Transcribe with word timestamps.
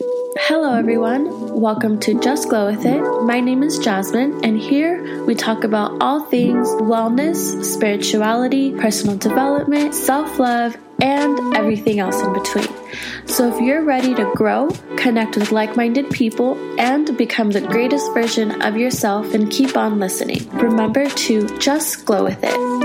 Hello, 0.00 0.74
everyone. 0.74 1.60
Welcome 1.60 2.00
to 2.00 2.20
Just 2.20 2.48
Glow 2.48 2.66
With 2.66 2.84
It. 2.84 3.00
My 3.22 3.40
name 3.40 3.62
is 3.62 3.78
Jasmine, 3.78 4.44
and 4.44 4.58
here 4.58 5.24
we 5.24 5.34
talk 5.34 5.62
about 5.62 6.00
all 6.00 6.24
things 6.24 6.68
wellness, 6.68 7.64
spirituality, 7.64 8.72
personal 8.72 9.16
development, 9.16 9.94
self 9.94 10.38
love, 10.38 10.76
and 11.00 11.56
everything 11.56 12.00
else 12.00 12.20
in 12.20 12.32
between. 12.32 12.66
So, 13.26 13.54
if 13.54 13.60
you're 13.60 13.84
ready 13.84 14.14
to 14.14 14.32
grow, 14.34 14.70
connect 14.96 15.36
with 15.36 15.52
like 15.52 15.76
minded 15.76 16.10
people, 16.10 16.58
and 16.80 17.16
become 17.16 17.50
the 17.50 17.60
greatest 17.60 18.12
version 18.14 18.62
of 18.62 18.76
yourself, 18.76 19.32
and 19.32 19.50
keep 19.50 19.76
on 19.76 20.00
listening, 20.00 20.48
remember 20.50 21.08
to 21.08 21.46
just 21.58 22.04
glow 22.04 22.24
with 22.24 22.40
it. 22.42 22.83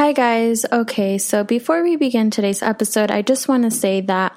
Hi, 0.00 0.12
guys. 0.12 0.64
Okay, 0.72 1.18
so 1.18 1.44
before 1.44 1.82
we 1.82 1.94
begin 1.96 2.30
today's 2.30 2.62
episode, 2.62 3.10
I 3.10 3.20
just 3.20 3.48
want 3.48 3.64
to 3.64 3.70
say 3.70 4.00
that 4.00 4.32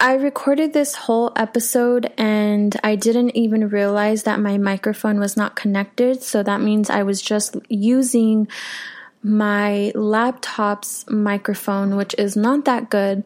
I 0.00 0.14
recorded 0.14 0.72
this 0.72 0.96
whole 0.96 1.30
episode 1.36 2.12
and 2.18 2.76
I 2.82 2.96
didn't 2.96 3.36
even 3.36 3.68
realize 3.68 4.24
that 4.24 4.40
my 4.40 4.58
microphone 4.58 5.20
was 5.20 5.36
not 5.36 5.54
connected. 5.54 6.20
So 6.24 6.42
that 6.42 6.60
means 6.60 6.90
I 6.90 7.04
was 7.04 7.22
just 7.22 7.54
using 7.68 8.48
my 9.22 9.92
laptop's 9.94 11.08
microphone, 11.08 11.94
which 11.94 12.16
is 12.18 12.36
not 12.36 12.64
that 12.64 12.90
good. 12.90 13.22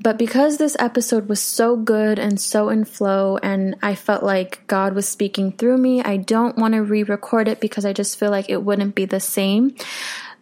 But 0.00 0.18
because 0.18 0.58
this 0.58 0.76
episode 0.80 1.28
was 1.28 1.40
so 1.40 1.76
good 1.76 2.18
and 2.18 2.40
so 2.40 2.68
in 2.68 2.84
flow, 2.84 3.36
and 3.36 3.76
I 3.80 3.94
felt 3.94 4.24
like 4.24 4.66
God 4.66 4.94
was 4.94 5.08
speaking 5.08 5.52
through 5.52 5.78
me, 5.78 6.02
I 6.02 6.16
don't 6.16 6.56
want 6.56 6.74
to 6.74 6.82
re 6.82 7.04
record 7.04 7.46
it 7.46 7.60
because 7.60 7.84
I 7.84 7.92
just 7.92 8.18
feel 8.18 8.30
like 8.32 8.50
it 8.50 8.64
wouldn't 8.64 8.96
be 8.96 9.04
the 9.04 9.20
same. 9.20 9.76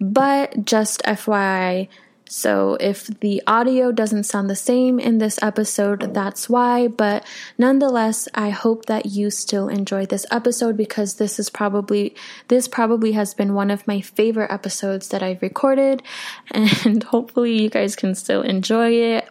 But 0.01 0.65
just 0.65 1.03
FYI, 1.03 1.89
so 2.29 2.77
if 2.79 3.07
the 3.07 3.43
audio 3.47 3.91
doesn't 3.91 4.25
sound 4.25 4.51
the 4.51 4.57
same 4.57 5.01
in 5.01 5.19
this 5.19 5.39
episode, 5.43 6.13
that's 6.13 6.49
why. 6.49 6.87
But 6.89 7.25
nonetheless, 7.57 8.29
I 8.35 8.51
hope 8.51 8.87
that 8.87 9.07
you 9.07 9.31
still 9.31 9.69
enjoy 9.69 10.07
this 10.07 10.27
episode 10.31 10.77
because 10.77 11.15
this 11.15 11.39
is 11.39 11.49
probably 11.49 12.15
this 12.49 12.69
probably 12.69 13.13
has 13.13 13.33
been 13.33 13.55
one 13.55 13.71
of 13.71 13.87
my 13.87 14.01
favorite 14.01 14.53
episodes 14.53 15.09
that 15.09 15.23
I've 15.23 15.43
recorded 15.43 16.03
and 16.51 17.03
hopefully 17.05 17.63
you 17.63 17.71
guys 17.71 17.97
can 17.97 18.15
still 18.15 18.43
enjoy 18.43 18.91
it. 18.91 19.29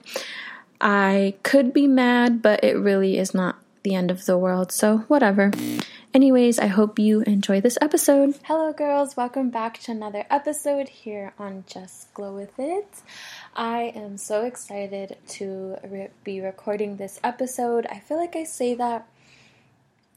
I 0.82 1.36
could 1.44 1.74
be 1.74 1.88
mad, 1.88 2.42
but 2.42 2.64
it 2.64 2.78
really 2.78 3.18
is 3.18 3.34
not 3.34 3.58
the 3.88 3.96
end 3.96 4.12
of 4.12 4.26
the 4.26 4.38
world. 4.38 4.70
So, 4.74 4.98
whatever. 5.08 5.50
Anyways, 6.14 6.60
I 6.60 6.68
hope 6.68 7.00
you 7.00 7.22
enjoy 7.22 7.62
this 7.62 7.78
episode. 7.82 8.36
Hello, 8.44 8.74
girls. 8.74 9.16
Welcome 9.16 9.50
back 9.50 9.80
to 9.84 9.92
another 9.92 10.26
episode 10.30 10.90
here 10.90 11.34
on 11.40 11.64
Just 11.68 12.14
Glow 12.14 12.34
With 12.36 12.60
It. 12.60 12.88
I 13.56 13.94
am 13.96 14.18
so 14.18 14.44
excited 14.44 15.16
to 15.30 15.78
re- 15.86 16.10
be 16.26 16.42
recording 16.42 16.98
this 16.98 17.18
episode. 17.24 17.86
I 17.90 18.00
feel 18.00 18.18
like 18.18 18.36
I 18.36 18.44
say 18.44 18.74
that 18.76 19.08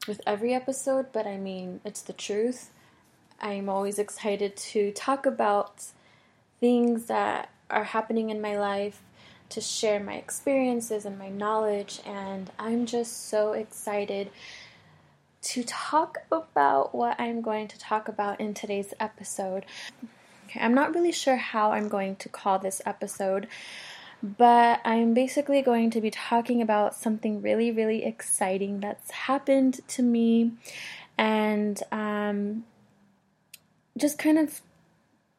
with 0.09 0.21
every 0.27 0.53
episode, 0.53 1.13
but 1.13 1.29
I 1.29 1.37
mean, 1.37 1.81
it's 1.85 2.03
the 2.03 2.13
truth. 2.13 2.71
I'm 3.41 3.69
always 3.69 4.01
excited 4.01 4.57
to 4.57 4.91
talk 4.91 5.27
about 5.27 5.85
things 6.59 7.07
that 7.07 7.51
are 7.71 7.85
happening 7.85 8.31
in 8.31 8.41
my 8.41 8.59
life, 8.59 9.01
to 9.51 9.61
share 9.61 10.01
my 10.01 10.15
experiences 10.15 11.05
and 11.05 11.19
my 11.19 11.29
knowledge, 11.29 12.01
and 12.07 12.51
I'm 12.59 12.87
just 12.87 13.29
so 13.29 13.53
excited 13.53 14.31
to 15.43 15.63
talk 15.65 16.19
about 16.31 16.95
what 16.95 17.19
I'm 17.21 17.41
going 17.41 17.69
to 17.69 17.79
talk 17.79 18.09
about 18.09 18.41
in 18.41 18.55
today's 18.55 18.93
episode. 19.01 19.65
Okay, 20.47 20.61
I'm 20.61 20.75
not 20.75 20.95
really 20.95 21.13
sure 21.13 21.37
how 21.37 21.73
I'm 21.73 21.89
going 21.89 22.17
to 22.17 22.29
call 22.29 22.59
this 22.59 22.83
episode, 22.85 23.47
but 24.23 24.81
I'm 24.85 25.15
basically 25.15 25.63
going 25.63 25.91
to 25.91 26.01
be 26.01 26.11
talking 26.11 26.61
about 26.61 26.95
something 26.95 27.41
really, 27.41 27.71
really 27.71 28.05
exciting 28.05 28.81
that's 28.81 29.11
happened 29.11 29.81
to 29.89 30.03
me 30.03 30.53
and 31.17 31.83
um, 31.91 32.65
just 33.97 34.19
kind 34.19 34.39
of, 34.39 34.61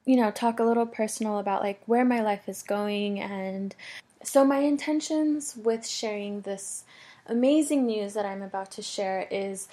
you 0.06 0.16
know, 0.16 0.32
talk 0.32 0.60
a 0.60 0.64
little 0.64 0.86
personal 0.86 1.38
about 1.38 1.62
like 1.62 1.82
where 1.86 2.06
my 2.06 2.22
life 2.22 2.48
is 2.48 2.64
going. 2.64 3.20
And 3.20 3.76
so, 4.24 4.46
my 4.46 4.60
intentions 4.60 5.56
with 5.56 5.88
sharing 5.88 6.42
this 6.42 6.84
amazing 7.28 7.86
news 7.86 8.14
that 8.14 8.26
I'm 8.26 8.42
about 8.42 8.72
to 8.72 8.82
share 8.82 9.28
is 9.30 9.68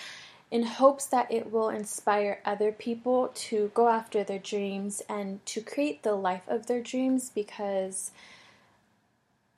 in 0.51 0.63
hopes 0.63 1.07
that 1.07 1.31
it 1.31 1.53
will 1.53 1.69
inspire 1.69 2.41
other 2.45 2.73
people 2.73 3.31
to 3.35 3.71
go 3.75 3.89
after 3.89 4.25
their 4.25 4.39
dreams 4.39 5.03
and 5.09 5.45
to 5.47 5.61
create 5.61 6.03
the 6.03 6.15
life 6.15 6.49
of 6.49 6.67
their 6.67 6.81
dreams 6.81 7.31
because 7.35 8.11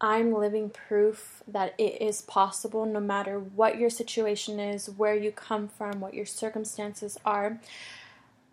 I'm 0.00 0.32
living 0.32 0.70
proof 0.70 1.42
that 1.46 1.74
it 1.76 2.00
is 2.00 2.22
possible 2.22 2.86
no 2.86 3.00
matter 3.00 3.38
what 3.38 3.78
your 3.78 3.90
situation 3.90 4.58
is, 4.58 4.88
where 4.88 5.14
you 5.14 5.30
come 5.30 5.68
from, 5.68 6.00
what 6.00 6.14
your 6.14 6.26
circumstances 6.26 7.18
are. 7.24 7.60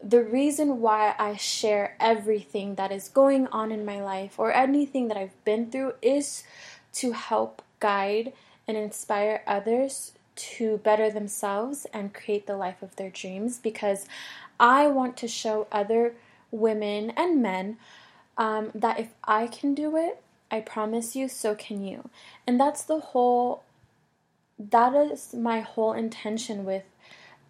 The 0.03 0.23
reason 0.23 0.81
why 0.81 1.15
I 1.17 1.35
share 1.35 1.95
everything 1.99 2.75
that 2.75 2.91
is 2.91 3.09
going 3.09 3.47
on 3.47 3.71
in 3.71 3.83
my 3.83 4.01
life 4.01 4.37
or 4.37 4.53
anything 4.53 5.07
that 5.07 5.17
I've 5.17 5.43
been 5.43 5.71
through 5.71 5.93
is 6.01 6.43
to 6.93 7.11
help 7.11 7.61
guide 7.79 8.33
and 8.67 8.77
inspire 8.77 9.43
others 9.47 10.13
to 10.35 10.77
better 10.77 11.09
themselves 11.09 11.87
and 11.93 12.13
create 12.13 12.45
the 12.45 12.57
life 12.57 12.81
of 12.81 12.95
their 12.95 13.09
dreams 13.09 13.57
because 13.57 14.05
I 14.59 14.87
want 14.87 15.17
to 15.17 15.27
show 15.27 15.67
other 15.71 16.13
women 16.51 17.11
and 17.11 17.41
men 17.41 17.77
um, 18.37 18.71
that 18.75 18.99
if 18.99 19.09
I 19.23 19.47
can 19.47 19.73
do 19.73 19.97
it, 19.97 20.21
I 20.49 20.61
promise 20.61 21.15
you, 21.15 21.27
so 21.27 21.55
can 21.55 21.83
you. 21.83 22.09
And 22.45 22.59
that's 22.59 22.83
the 22.83 22.99
whole, 22.99 23.63
that 24.59 24.93
is 24.93 25.33
my 25.33 25.59
whole 25.59 25.93
intention 25.93 26.63
with 26.65 26.83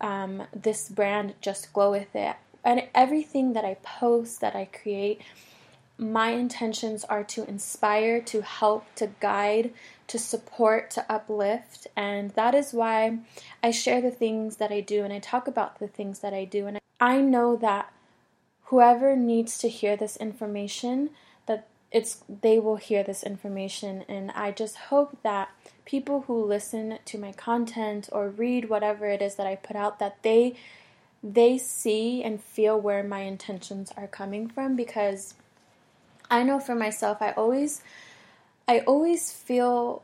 um, 0.01 0.43
this 0.53 0.89
brand, 0.89 1.33
Just 1.41 1.73
Glow 1.73 1.91
With 1.91 2.15
It. 2.15 2.35
And 2.63 2.83
everything 2.93 3.53
that 3.53 3.65
I 3.65 3.75
post, 3.75 4.41
that 4.41 4.55
I 4.55 4.65
create, 4.65 5.21
my 5.97 6.29
intentions 6.29 7.03
are 7.05 7.23
to 7.23 7.47
inspire, 7.47 8.21
to 8.21 8.41
help, 8.41 8.85
to 8.95 9.09
guide, 9.19 9.73
to 10.07 10.19
support, 10.19 10.91
to 10.91 11.11
uplift. 11.11 11.87
And 11.95 12.31
that 12.31 12.53
is 12.53 12.73
why 12.73 13.19
I 13.63 13.71
share 13.71 14.01
the 14.01 14.11
things 14.11 14.57
that 14.57 14.71
I 14.71 14.81
do 14.81 15.03
and 15.03 15.11
I 15.11 15.19
talk 15.19 15.47
about 15.47 15.79
the 15.79 15.87
things 15.87 16.19
that 16.19 16.33
I 16.33 16.45
do. 16.45 16.67
And 16.67 16.79
I 16.99 17.19
know 17.19 17.55
that 17.57 17.91
whoever 18.65 19.15
needs 19.15 19.57
to 19.59 19.69
hear 19.69 19.95
this 19.95 20.17
information, 20.17 21.11
it's 21.91 22.23
they 22.41 22.59
will 22.59 22.75
hear 22.75 23.03
this 23.03 23.23
information. 23.23 24.03
And 24.07 24.31
I 24.31 24.51
just 24.51 24.75
hope 24.75 25.17
that 25.23 25.49
people 25.85 26.21
who 26.27 26.43
listen 26.43 26.99
to 27.05 27.17
my 27.17 27.31
content 27.31 28.09
or 28.11 28.29
read 28.29 28.69
whatever 28.69 29.07
it 29.07 29.21
is 29.21 29.35
that 29.35 29.47
I 29.47 29.55
put 29.55 29.75
out 29.75 29.99
that 29.99 30.21
they 30.23 30.55
they 31.23 31.57
see 31.57 32.23
and 32.23 32.41
feel 32.41 32.79
where 32.79 33.03
my 33.03 33.21
intentions 33.21 33.91
are 33.97 34.07
coming 34.07 34.47
from. 34.47 34.75
Because 34.75 35.33
I 36.29 36.43
know 36.43 36.59
for 36.59 36.75
myself, 36.75 37.21
I 37.21 37.31
always, 37.31 37.81
I 38.67 38.79
always 38.79 39.31
feel 39.31 40.03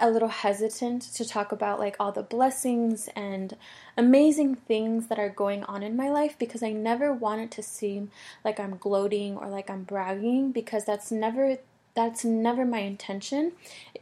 a 0.00 0.10
little 0.10 0.28
hesitant 0.28 1.02
to 1.02 1.24
talk 1.24 1.52
about 1.52 1.78
like 1.78 1.96
all 2.00 2.12
the 2.12 2.22
blessings 2.22 3.08
and 3.14 3.56
amazing 3.96 4.54
things 4.54 5.06
that 5.06 5.18
are 5.18 5.28
going 5.28 5.64
on 5.64 5.82
in 5.82 5.96
my 5.96 6.10
life 6.10 6.36
because 6.38 6.62
I 6.62 6.72
never 6.72 7.12
want 7.12 7.40
it 7.40 7.50
to 7.52 7.62
seem 7.62 8.10
like 8.44 8.58
I'm 8.58 8.76
gloating 8.76 9.36
or 9.36 9.48
like 9.48 9.70
I'm 9.70 9.84
bragging 9.84 10.52
because 10.52 10.84
that's 10.84 11.10
never 11.12 11.58
that's 11.94 12.24
never 12.24 12.64
my 12.64 12.80
intention. 12.80 13.52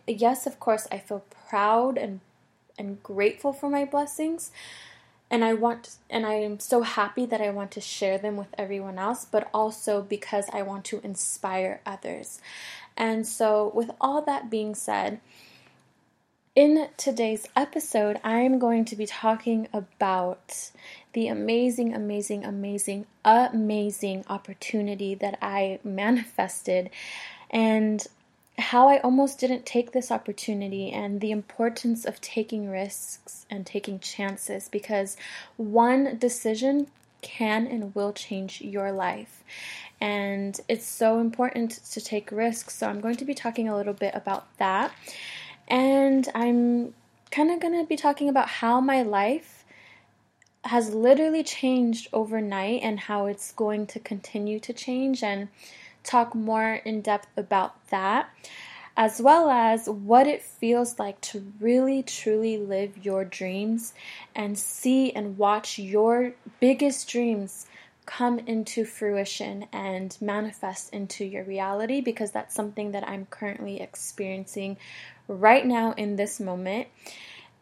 Yes, 0.07 0.47
of 0.47 0.59
course, 0.59 0.89
I 0.91 0.99
feel 0.99 1.25
proud 1.49 1.97
and 1.97 2.21
and 2.77 3.01
grateful 3.03 3.53
for 3.53 3.71
my 3.71 3.85
blessings, 3.85 4.51
and 5.31 5.45
I 5.45 5.55
want 5.55 5.97
and 6.11 6.27
I 6.27 6.35
am 6.35 6.59
so 6.59 6.83
happy 6.83 7.25
that 7.27 7.41
I 7.41 7.51
want 7.51 7.71
to 7.73 7.81
share 7.81 8.19
them 8.19 8.37
with 8.37 8.49
everyone 8.59 8.99
else, 8.99 9.25
but 9.25 9.49
also 9.55 10.03
because 10.03 10.47
I 10.53 10.63
want 10.63 10.85
to 10.87 11.01
inspire 11.05 11.81
others. 11.87 12.41
And 12.97 13.27
so 13.27 13.71
with 13.75 13.91
all 14.01 14.23
that 14.23 14.51
being 14.51 14.75
said, 14.75 15.21
in 16.55 16.89
today's 16.97 17.49
episode, 17.57 18.21
I'm 18.23 18.61
going 18.61 18.85
to 18.87 18.97
be 18.97 19.07
talking 19.07 19.67
about 19.73 20.71
the 21.13 21.27
amazing, 21.27 21.93
amazing, 21.93 22.45
amazing, 22.45 23.07
amazing 23.25 24.25
opportunity 24.29 25.17
that 25.17 25.37
I 25.43 25.81
manifested 25.83 26.91
and 27.51 28.07
how 28.57 28.89
I 28.89 28.99
almost 28.99 29.41
didn't 29.41 29.67
take 29.67 29.91
this 29.91 30.13
opportunity 30.13 30.93
and 30.93 31.21
the 31.21 31.33
importance 31.33 32.05
of 32.05 32.21
taking 32.21 32.71
risks 32.71 33.47
and 33.51 33.67
taking 33.67 33.99
chances 33.99 34.69
because 34.69 35.17
one 35.57 36.19
decision 36.19 36.87
can 37.21 37.67
and 37.67 37.93
will 37.97 38.13
change 38.13 38.61
your 38.61 38.93
life. 38.93 39.43
And 40.01 40.61
it's 40.69 40.87
so 40.87 41.19
important 41.19 41.73
to 41.91 42.01
take 42.01 42.31
risks. 42.31 42.77
So, 42.77 42.87
I'm 42.89 43.01
going 43.01 43.17
to 43.17 43.25
be 43.25 43.35
talking 43.35 43.69
a 43.69 43.77
little 43.77 43.95
bit 43.95 44.15
about 44.15 44.47
that. 44.59 44.93
And 45.69 46.29
I'm 46.35 46.95
kind 47.31 47.51
of 47.51 47.61
going 47.61 47.79
to 47.81 47.87
be 47.87 47.97
talking 47.97 48.29
about 48.29 48.49
how 48.49 48.81
my 48.81 49.03
life 49.03 49.65
has 50.65 50.95
literally 50.95 51.43
changed 51.43 52.09
overnight 52.13 52.83
and 52.83 53.01
how 53.01 53.27
it's 53.27 53.53
going 53.53 53.87
to 53.89 53.99
continue 53.99 54.59
to 54.61 54.73
change. 54.73 55.23
And 55.23 55.49
talk 56.05 56.35
more 56.35 56.75
in 56.85 57.01
depth 57.01 57.29
about 57.37 57.75
that. 57.89 58.29
as 58.97 59.21
well 59.21 59.51
as 59.51 59.89
what 59.89 60.29
it 60.29 60.41
feels 60.41 61.01
like 61.01 61.21
to 61.21 61.53
really 61.59 62.01
truly 62.01 62.57
live 62.57 63.05
your 63.05 63.25
dreams 63.25 63.93
and 64.37 64.57
see 64.57 65.11
and 65.11 65.37
watch 65.37 65.81
your 65.81 66.33
biggest 66.61 67.09
dreams 67.09 67.67
come 68.07 68.39
into 68.39 68.85
fruition 68.85 69.67
and 69.73 70.17
manifest 70.21 70.93
into 70.95 71.25
your 71.25 71.43
reality 71.43 72.01
because 72.01 72.31
that's 72.31 72.55
something 72.55 72.93
that 72.93 73.09
I'm 73.09 73.27
currently 73.27 73.81
experiencing 73.81 74.77
right 75.29 75.65
now 75.65 75.93
in 75.93 76.17
this 76.17 76.41
moment. 76.41 76.89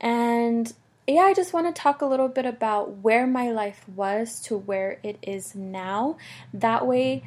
And 0.00 0.72
yeah, 1.06 1.22
I 1.22 1.34
just 1.34 1.52
want 1.52 1.74
to 1.74 1.80
talk 1.80 2.00
a 2.00 2.06
little 2.06 2.28
bit 2.28 2.46
about 2.46 2.98
where 2.98 3.26
my 3.26 3.50
life 3.50 3.84
was 3.88 4.40
to 4.42 4.56
where 4.56 4.98
it 5.02 5.18
is 5.22 5.54
now. 5.54 6.16
That 6.54 6.86
way, 6.86 7.24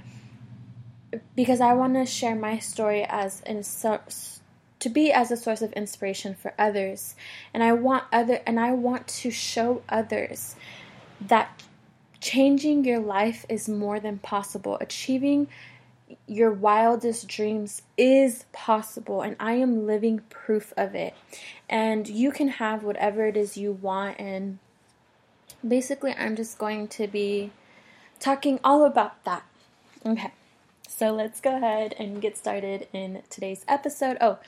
because 1.36 1.62
I 1.62 1.74
want 1.74 1.96
to 1.96 2.06
share 2.06 2.36
my 2.36 2.60
story 2.60 3.04
as 3.04 3.42
in 3.42 3.64
to 4.80 4.90
be 4.90 5.12
as 5.12 5.32
a 5.32 5.38
source 5.38 5.62
of 5.62 5.74
inspiration 5.74 6.36
for 6.36 6.54
others, 6.60 7.16
and 7.54 7.64
I 7.64 7.74
want 7.74 8.04
other 8.12 8.42
and 8.46 8.60
I 8.60 8.72
want 8.72 9.08
to 9.08 9.32
show 9.32 9.82
others 9.90 10.56
that 11.20 11.64
changing 12.20 12.86
your 12.86 13.00
life 13.00 13.46
is 13.50 13.68
more 13.68 14.00
than 14.00 14.20
possible. 14.20 14.78
Achieving 14.80 15.48
your 16.28 16.52
wildest 16.52 17.28
dreams 17.28 17.81
is 17.98 18.46
possible, 18.52 19.22
and 19.22 19.36
I 19.40 19.54
am 19.54 19.86
living 19.88 20.19
proof 20.30 20.74
of 20.78 20.96
it. 20.96 21.13
And 21.69 22.07
you 22.07 22.31
can 22.31 22.48
have 22.48 22.84
whatever 22.84 23.25
it 23.25 23.38
is 23.38 23.57
you 23.57 23.72
want, 23.72 24.19
and 24.19 24.60
basically, 25.68 26.13
I'm 26.13 26.36
just 26.36 26.57
going 26.57 26.88
to 26.90 27.07
be 27.07 27.52
talking 28.19 28.60
all 28.63 28.86
about 28.86 29.24
that. 29.25 29.44
Okay, 30.06 30.31
so 30.88 31.12
let's 31.12 31.42
go 31.42 31.57
ahead 31.57 31.96
and 31.98 32.22
get 32.22 32.38
started 32.38 32.88
in 32.94 33.24
today's 33.30 33.66
episode. 33.68 34.18
Oh, 34.22 34.40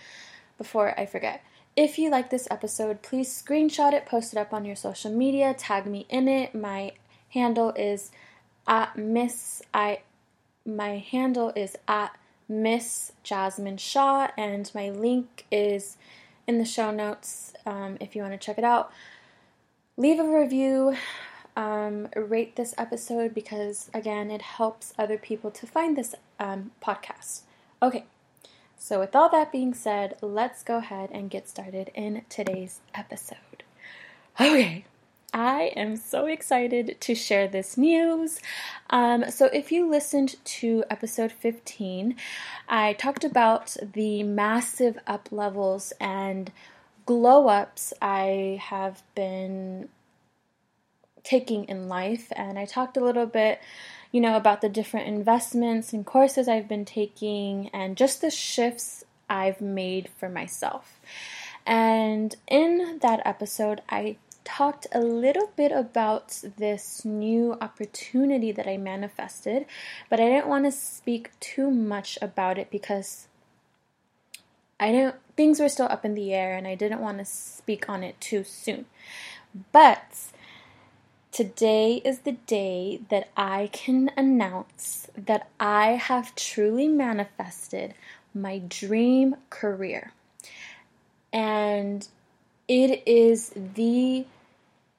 before 0.58 1.00
I 1.00 1.06
forget. 1.06 1.44
If 1.76 2.00
you 2.00 2.10
like 2.10 2.32
this 2.32 2.48
episode, 2.50 3.04
please 3.04 3.30
screenshot 3.30 3.94
it, 3.94 4.08
post 4.08 4.34
it 4.34 4.40
up 4.40 4.52
on 4.52 4.66
your 4.66 4.76
social 4.76 5.12
media, 5.12 5.54
tag 5.54 5.86
me 5.86 6.08
in 6.10 6.28
it. 6.28 6.56
My 6.56 6.94
handle 7.30 7.72
is 7.76 8.12
at 8.68 8.98
Miss 8.98 9.62
I 9.74 10.00
my 10.68 10.98
handle 10.98 11.52
is 11.56 11.78
at 11.88 12.18
Miss 12.50 13.14
Jasmine 13.24 13.78
Shaw, 13.78 14.30
and 14.38 14.70
my 14.76 14.90
link 14.90 15.46
is 15.52 15.98
in 16.46 16.60
the 16.60 16.66
show 16.66 16.92
notes 16.92 17.54
um, 17.66 17.98
if 18.00 18.16
you 18.16 18.22
want 18.22 18.34
to 18.34 18.46
check 18.46 18.58
it 18.58 18.64
out. 18.64 18.92
Leave 19.96 20.20
a 20.20 20.28
review, 20.28 20.96
um, 21.56 22.08
rate 22.16 22.56
this 22.56 22.76
episode 22.78 23.34
because, 23.34 23.90
again, 23.94 24.30
it 24.30 24.42
helps 24.42 24.94
other 25.00 25.18
people 25.18 25.50
to 25.52 25.66
find 25.66 25.98
this 25.98 26.14
um, 26.40 26.72
podcast. 26.84 27.42
Okay, 27.82 28.06
so 28.78 29.00
with 29.00 29.16
all 29.16 29.30
that 29.30 29.52
being 29.52 29.74
said, 29.74 30.18
let's 30.22 30.64
go 30.64 30.78
ahead 30.78 31.10
and 31.12 31.30
get 31.30 31.50
started 31.50 31.92
in 31.96 32.24
today's 32.30 32.82
episode. 32.94 33.64
Okay. 34.40 34.86
I 35.34 35.74
am 35.76 35.98
so 35.98 36.26
excited 36.26 36.98
to 37.02 37.14
share 37.14 37.48
this 37.48 37.78
news. 37.78 38.40
Um, 38.90 39.30
so, 39.30 39.48
if 39.48 39.72
you 39.72 39.90
listened 39.90 40.36
to 40.46 40.84
episode 40.90 41.32
15, 41.32 42.16
I 42.70 42.94
talked 42.94 43.26
about 43.26 43.76
the 43.94 44.24
massive 44.24 44.98
up 45.06 45.28
levels 45.32 45.92
and 46.00 46.52
glow 47.06 47.48
ups 47.48 47.94
I 48.02 48.62
have 48.64 49.04
been 49.16 49.90
taking 51.24 51.66
in 51.66 51.90
life, 51.90 52.32
and 52.36 52.58
I 52.58 52.66
talked 52.66 52.96
a 52.96 53.04
little 53.04 53.26
bit. 53.26 53.60
You 54.14 54.22
know, 54.22 54.38
about 54.38 54.62
the 54.62 54.70
different 54.70 55.08
investments 55.08 55.92
and 55.92 56.06
courses 56.06 56.48
I've 56.48 56.70
been 56.70 56.86
taking, 56.86 57.68
and 57.74 57.98
just 57.98 58.22
the 58.22 58.32
shifts 58.32 59.04
I've 59.30 59.60
made 59.60 60.08
for 60.18 60.30
myself. 60.30 61.02
And 61.66 62.34
in 62.48 63.00
that 63.02 63.22
episode, 63.26 63.82
I 63.90 64.16
talked 64.48 64.88
a 64.94 65.02
little 65.02 65.52
bit 65.58 65.74
about 65.74 66.42
this 66.58 67.04
new 67.04 67.58
opportunity 67.60 68.54
that 68.54 68.66
I 68.66 68.78
manifested, 68.78 69.66
but 70.10 70.22
I 70.22 70.30
didn't 70.30 70.48
want 70.48 70.64
to 70.64 70.72
speak 70.72 71.38
too 71.42 71.70
much 71.70 72.18
about 72.22 72.58
it 72.58 72.72
because 72.72 73.28
I 74.80 74.92
didn't 74.94 75.16
things 75.36 75.60
were 75.60 75.68
still 75.68 75.88
up 75.88 76.06
in 76.06 76.16
the 76.16 76.34
air 76.34 76.56
and 76.56 76.66
I 76.66 76.76
didn't 76.76 77.02
want 77.02 77.18
to 77.18 77.26
speak 77.26 77.90
on 77.90 78.04
it 78.04 78.20
too 78.22 78.46
soon. 78.46 78.86
But 79.74 80.16
today 81.34 82.02
is 82.06 82.20
the 82.20 82.38
day 82.48 83.02
that 83.10 83.30
I 83.36 83.70
can 83.74 84.12
announce 84.16 85.10
that 85.18 85.50
I 85.60 85.92
have 85.92 86.36
truly 86.36 86.88
manifested 86.88 87.96
my 88.34 88.60
dream 88.60 89.36
career. 89.50 90.14
And 91.34 92.08
it 92.68 93.04
is 93.06 93.54
the 93.56 94.26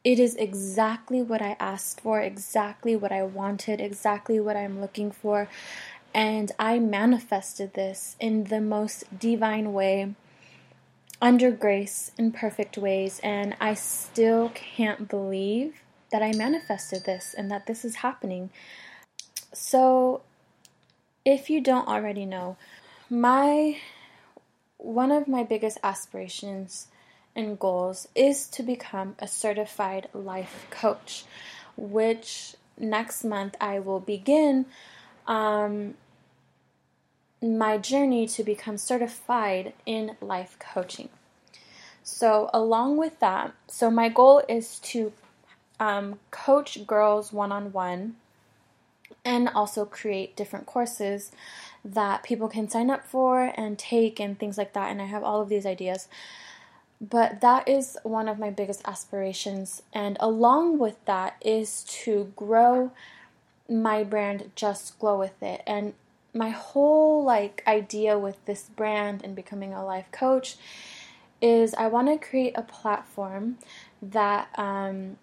it 0.08 0.18
is 0.18 0.36
exactly 0.36 1.20
what 1.20 1.42
I 1.42 1.54
asked 1.60 2.00
for, 2.00 2.18
exactly 2.18 2.96
what 2.96 3.12
I 3.12 3.24
wanted, 3.24 3.78
exactly 3.78 4.40
what 4.40 4.56
I'm 4.56 4.80
looking 4.80 5.10
for. 5.10 5.50
And 6.14 6.50
I 6.58 6.78
manifested 6.78 7.74
this 7.74 8.16
in 8.18 8.44
the 8.44 8.62
most 8.62 9.04
divine 9.18 9.74
way, 9.74 10.14
under 11.20 11.50
grace, 11.50 12.10
in 12.16 12.32
perfect 12.32 12.78
ways. 12.78 13.20
And 13.22 13.54
I 13.60 13.74
still 13.74 14.50
can't 14.54 15.10
believe 15.10 15.82
that 16.10 16.22
I 16.22 16.32
manifested 16.32 17.04
this 17.04 17.34
and 17.36 17.50
that 17.50 17.66
this 17.66 17.84
is 17.84 17.96
happening. 17.96 18.48
So, 19.52 20.22
if 21.22 21.50
you 21.50 21.60
don't 21.60 21.86
already 21.86 22.24
know, 22.24 22.56
my 23.10 23.76
one 24.78 25.12
of 25.12 25.28
my 25.28 25.42
biggest 25.42 25.76
aspirations 25.82 26.86
and 27.38 27.58
goals 27.58 28.08
is 28.16 28.48
to 28.48 28.62
become 28.64 29.14
a 29.20 29.28
certified 29.28 30.08
life 30.12 30.66
coach, 30.70 31.24
which 31.76 32.56
next 32.76 33.22
month 33.24 33.54
I 33.60 33.78
will 33.78 34.00
begin 34.00 34.66
um, 35.26 35.94
my 37.40 37.78
journey 37.78 38.26
to 38.26 38.42
become 38.42 38.76
certified 38.76 39.72
in 39.86 40.16
life 40.20 40.58
coaching. 40.58 41.10
So, 42.02 42.50
along 42.52 42.96
with 42.96 43.20
that, 43.20 43.54
so 43.68 43.90
my 43.90 44.08
goal 44.08 44.42
is 44.48 44.80
to 44.80 45.12
um, 45.78 46.18
coach 46.32 46.86
girls 46.86 47.32
one 47.32 47.52
on 47.52 47.72
one 47.72 48.16
and 49.24 49.48
also 49.50 49.84
create 49.84 50.34
different 50.34 50.66
courses 50.66 51.30
that 51.84 52.24
people 52.24 52.48
can 52.48 52.68
sign 52.68 52.90
up 52.90 53.06
for 53.06 53.52
and 53.56 53.78
take 53.78 54.18
and 54.18 54.38
things 54.38 54.58
like 54.58 54.72
that. 54.72 54.90
And 54.90 55.00
I 55.00 55.04
have 55.04 55.22
all 55.22 55.40
of 55.40 55.48
these 55.48 55.66
ideas. 55.66 56.08
But 57.00 57.40
that 57.40 57.68
is 57.68 57.96
one 58.02 58.28
of 58.28 58.38
my 58.38 58.50
biggest 58.50 58.82
aspirations. 58.86 59.82
And 59.92 60.16
along 60.20 60.78
with 60.78 61.02
that 61.04 61.36
is 61.40 61.84
to 62.04 62.32
grow 62.34 62.90
my 63.68 64.02
brand, 64.02 64.50
Just 64.56 64.98
Glow 64.98 65.18
With 65.18 65.42
It. 65.42 65.62
And 65.66 65.94
my 66.34 66.50
whole 66.50 67.24
like 67.24 67.62
idea 67.66 68.18
with 68.18 68.44
this 68.44 68.64
brand 68.64 69.22
and 69.24 69.34
becoming 69.34 69.72
a 69.72 69.84
life 69.84 70.10
coach 70.10 70.56
is 71.40 71.74
I 71.74 71.86
want 71.86 72.08
to 72.08 72.26
create 72.26 72.54
a 72.56 72.62
platform 72.62 73.58
that 74.02 74.48
um, 74.56 75.16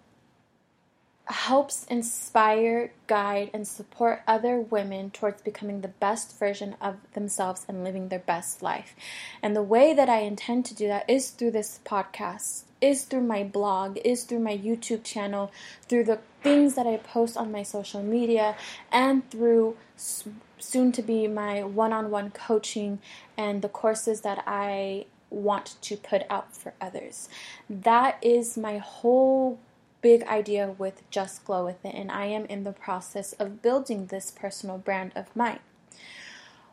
helps 1.28 1.86
inspire, 1.86 2.92
guide, 3.08 3.50
and 3.54 3.68
support 3.68 4.22
other 4.28 4.60
women 4.60 5.10
towards 5.10 5.42
becoming 5.42 5.82
the 5.82 5.88
best 5.88 6.38
version 6.38 6.76
of 6.80 6.98
themselves 7.14 7.66
and 7.68 7.84
living 7.84 8.10
their 8.10 8.20
best 8.20 8.62
life. 8.62 8.96
And 9.42 9.56
the 9.56 9.64
way 9.64 9.94
that 9.94 10.10
I 10.10 10.20
intend 10.20 10.66
to 10.66 10.76
do 10.76 10.88
that 10.88 11.10
is 11.10 11.32
through 11.32 11.52
this 11.52 11.80
podcast, 11.84 12.64
is 12.80 13.06
through 13.06 13.24
my 13.24 13.44
blog, 13.44 13.98
is 14.06 14.24
through 14.24 14.40
my 14.40 14.56
YouTube 14.56 15.04
channel, 15.04 15.52
through 15.90 16.04
the 16.04 16.20
things 16.44 16.76
that 16.76 16.86
I 16.86 16.98
post 16.98 17.38
on 17.38 17.52
my 17.52 17.64
social 17.64 18.04
media, 18.04 18.56
and 18.92 19.28
through 19.32 19.78
soon 19.96 20.92
to 20.92 21.02
be 21.02 21.28
my 21.28 21.64
one 21.64 21.92
on 21.92 22.12
one 22.12 22.30
coaching 22.30 23.00
and 23.38 23.62
the 23.62 23.70
courses 23.70 24.22
that 24.22 24.44
I 24.46 25.06
want 25.32 25.76
to 25.82 25.98
put 25.98 26.22
out 26.30 26.56
for 26.56 26.74
others. 26.80 27.30
That 27.70 28.18
is 28.22 28.58
my 28.58 28.78
whole 28.78 29.60
big 30.06 30.22
idea 30.28 30.70
with 30.78 31.02
Just 31.10 31.44
Glow 31.46 31.66
with 31.66 31.84
it, 31.84 31.96
and 31.96 32.12
I 32.12 32.28
am 32.28 32.46
in 32.46 32.64
the 32.64 32.72
process 32.72 33.34
of 33.34 33.64
building 33.64 34.06
this 34.06 34.30
personal 34.30 34.78
brand 34.78 35.12
of 35.16 35.36
mine. 35.36 35.58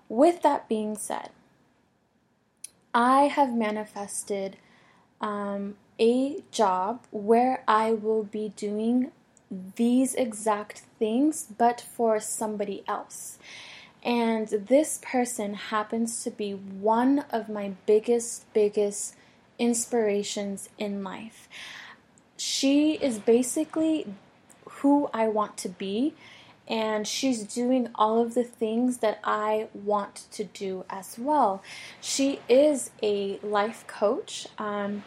With 0.07 0.43
that 0.43 0.69
being 0.69 0.99
said, 0.99 1.31
I 2.93 3.29
have 3.29 3.55
manifested 3.55 4.59
um, 5.23 5.77
a 5.99 6.43
job 6.51 7.07
where 7.11 7.65
I 7.67 7.93
will 7.93 8.23
be 8.23 8.53
doing 8.55 9.13
these 9.77 10.15
exact 10.15 10.83
things, 10.99 11.47
but 11.57 11.81
for 11.81 12.21
somebody 12.21 12.85
else. 12.87 13.39
And 14.03 14.47
this 14.49 15.01
person 15.01 15.55
happens 15.55 16.23
to 16.25 16.31
be 16.31 16.53
one 16.53 17.21
of 17.31 17.49
my 17.49 17.73
biggest, 17.87 18.53
biggest 18.53 19.15
inspirations 19.59 20.69
in 20.77 21.03
life 21.03 21.49
she 22.43 22.95
is 22.95 23.19
basically 23.19 24.07
who 24.81 25.09
I 25.15 25.29
want 25.29 25.57
to 25.59 25.69
be. 25.69 26.15
and 26.69 27.07
she's 27.07 27.43
doing 27.45 27.89
all 27.97 28.21
of 28.23 28.35
the 28.35 28.45
things 28.45 28.99
that 28.99 29.21
I 29.25 29.69
want 29.75 30.27
to 30.33 30.45
do 30.45 30.85
as 30.91 31.19
well. 31.19 31.63
She 32.01 32.41
is 32.49 32.91
a 33.03 33.39
life 33.43 33.85
coach. 33.87 34.47
Um, 34.59 35.05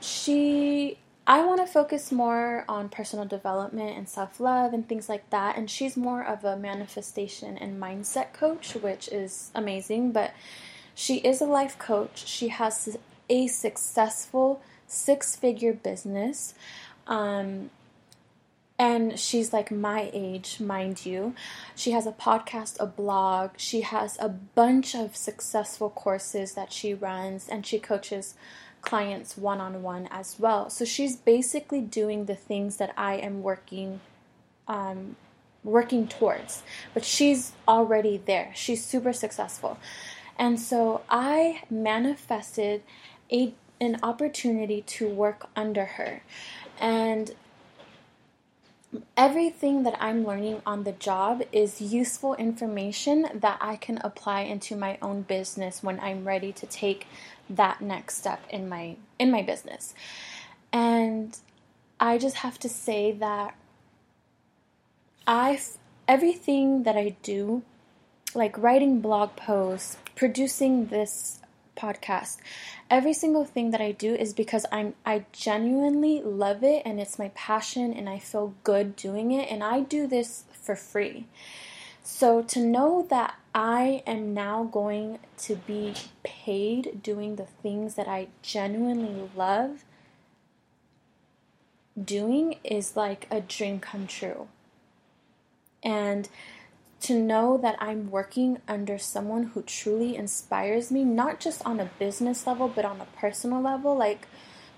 she 0.00 0.98
I 1.26 1.44
want 1.44 1.60
to 1.60 1.66
focus 1.72 2.12
more 2.12 2.64
on 2.68 2.88
personal 2.88 3.24
development 3.26 3.96
and 3.96 4.08
self 4.08 4.40
love 4.40 4.74
and 4.74 4.88
things 4.88 5.08
like 5.08 5.30
that. 5.30 5.56
And 5.56 5.70
she's 5.70 5.96
more 5.96 6.24
of 6.24 6.44
a 6.44 6.56
manifestation 6.56 7.58
and 7.58 7.80
mindset 7.80 8.32
coach, 8.34 8.74
which 8.74 9.08
is 9.08 9.50
amazing. 9.54 10.12
But 10.12 10.32
she 10.94 11.18
is 11.18 11.40
a 11.40 11.46
life 11.46 11.78
coach. 11.78 12.26
She 12.26 12.48
has 12.48 12.98
a 13.30 13.46
successful 13.48 14.60
six 14.92 15.34
figure 15.36 15.72
business. 15.72 16.54
Um, 17.06 17.70
and 18.78 19.18
she's 19.18 19.52
like 19.52 19.70
my 19.70 20.10
age, 20.12 20.58
mind 20.58 21.06
you. 21.06 21.34
She 21.76 21.92
has 21.92 22.06
a 22.06 22.12
podcast, 22.12 22.76
a 22.80 22.86
blog. 22.86 23.50
She 23.56 23.82
has 23.82 24.16
a 24.18 24.28
bunch 24.28 24.94
of 24.94 25.14
successful 25.16 25.90
courses 25.90 26.54
that 26.54 26.72
she 26.72 26.92
runs, 26.92 27.48
and 27.48 27.64
she 27.64 27.78
coaches 27.78 28.34
clients 28.80 29.36
one 29.36 29.60
on 29.60 29.82
one 29.82 30.08
as 30.10 30.36
well. 30.38 30.68
So 30.68 30.84
she's 30.84 31.16
basically 31.16 31.80
doing 31.80 32.24
the 32.24 32.34
things 32.34 32.78
that 32.78 32.92
I 32.96 33.14
am 33.14 33.42
working 33.42 34.00
um, 34.66 35.16
working 35.64 36.08
towards, 36.08 36.62
but 36.92 37.04
she's 37.04 37.52
already 37.68 38.20
there. 38.26 38.50
She's 38.54 38.84
super 38.84 39.12
successful. 39.12 39.78
And 40.38 40.58
so 40.58 41.02
I 41.08 41.62
manifested 41.70 42.82
a 43.30 43.54
an 43.82 43.98
opportunity 44.02 44.82
to 44.82 45.08
work 45.08 45.48
under 45.56 45.84
her. 45.84 46.22
And 46.78 47.34
everything 49.16 49.82
that 49.82 49.96
I'm 50.00 50.24
learning 50.24 50.62
on 50.64 50.84
the 50.84 50.92
job 50.92 51.42
is 51.50 51.80
useful 51.80 52.34
information 52.34 53.26
that 53.34 53.58
I 53.60 53.76
can 53.76 53.98
apply 54.02 54.42
into 54.42 54.76
my 54.76 54.98
own 55.02 55.22
business 55.22 55.82
when 55.82 55.98
I'm 56.00 56.24
ready 56.26 56.52
to 56.52 56.66
take 56.66 57.06
that 57.50 57.80
next 57.80 58.18
step 58.18 58.44
in 58.50 58.68
my 58.68 58.96
in 59.18 59.30
my 59.30 59.42
business. 59.42 59.94
And 60.72 61.36
I 61.98 62.18
just 62.18 62.36
have 62.36 62.58
to 62.60 62.68
say 62.68 63.12
that 63.12 63.54
I 65.26 65.60
everything 66.06 66.84
that 66.84 66.96
I 66.96 67.16
do 67.22 67.62
like 68.34 68.56
writing 68.56 69.00
blog 69.00 69.36
posts, 69.36 69.96
producing 70.14 70.86
this 70.86 71.41
podcast, 71.76 72.38
every 72.90 73.12
single 73.12 73.44
thing 73.44 73.70
that 73.70 73.80
I 73.80 73.92
do 73.92 74.14
is 74.14 74.32
because 74.32 74.66
I'm 74.70 74.94
I 75.04 75.24
genuinely 75.32 76.22
love 76.22 76.62
it 76.62 76.82
and 76.84 77.00
it's 77.00 77.18
my 77.18 77.30
passion 77.34 77.92
and 77.92 78.08
I 78.08 78.18
feel 78.18 78.54
good 78.64 78.96
doing 78.96 79.32
it 79.32 79.50
and 79.50 79.62
I 79.62 79.80
do 79.80 80.06
this 80.06 80.44
for 80.52 80.76
free. 80.76 81.26
So 82.02 82.42
to 82.42 82.60
know 82.60 83.06
that 83.10 83.36
I 83.54 84.02
am 84.06 84.34
now 84.34 84.64
going 84.64 85.18
to 85.38 85.56
be 85.56 85.94
paid 86.22 87.02
doing 87.02 87.36
the 87.36 87.46
things 87.46 87.94
that 87.94 88.08
I 88.08 88.28
genuinely 88.42 89.28
love 89.36 89.84
doing 92.02 92.56
is 92.64 92.96
like 92.96 93.26
a 93.30 93.40
dream 93.40 93.78
come 93.78 94.06
true. 94.06 94.48
And 95.82 96.28
to 97.02 97.18
know 97.18 97.58
that 97.58 97.76
I'm 97.80 98.10
working 98.10 98.58
under 98.66 98.98
someone 98.98 99.44
who 99.44 99.62
truly 99.62 100.16
inspires 100.16 100.90
me, 100.90 101.04
not 101.04 101.40
just 101.40 101.64
on 101.66 101.80
a 101.80 101.90
business 101.98 102.46
level, 102.46 102.68
but 102.68 102.84
on 102.84 103.00
a 103.00 103.18
personal 103.18 103.60
level. 103.60 103.96
Like 103.96 104.26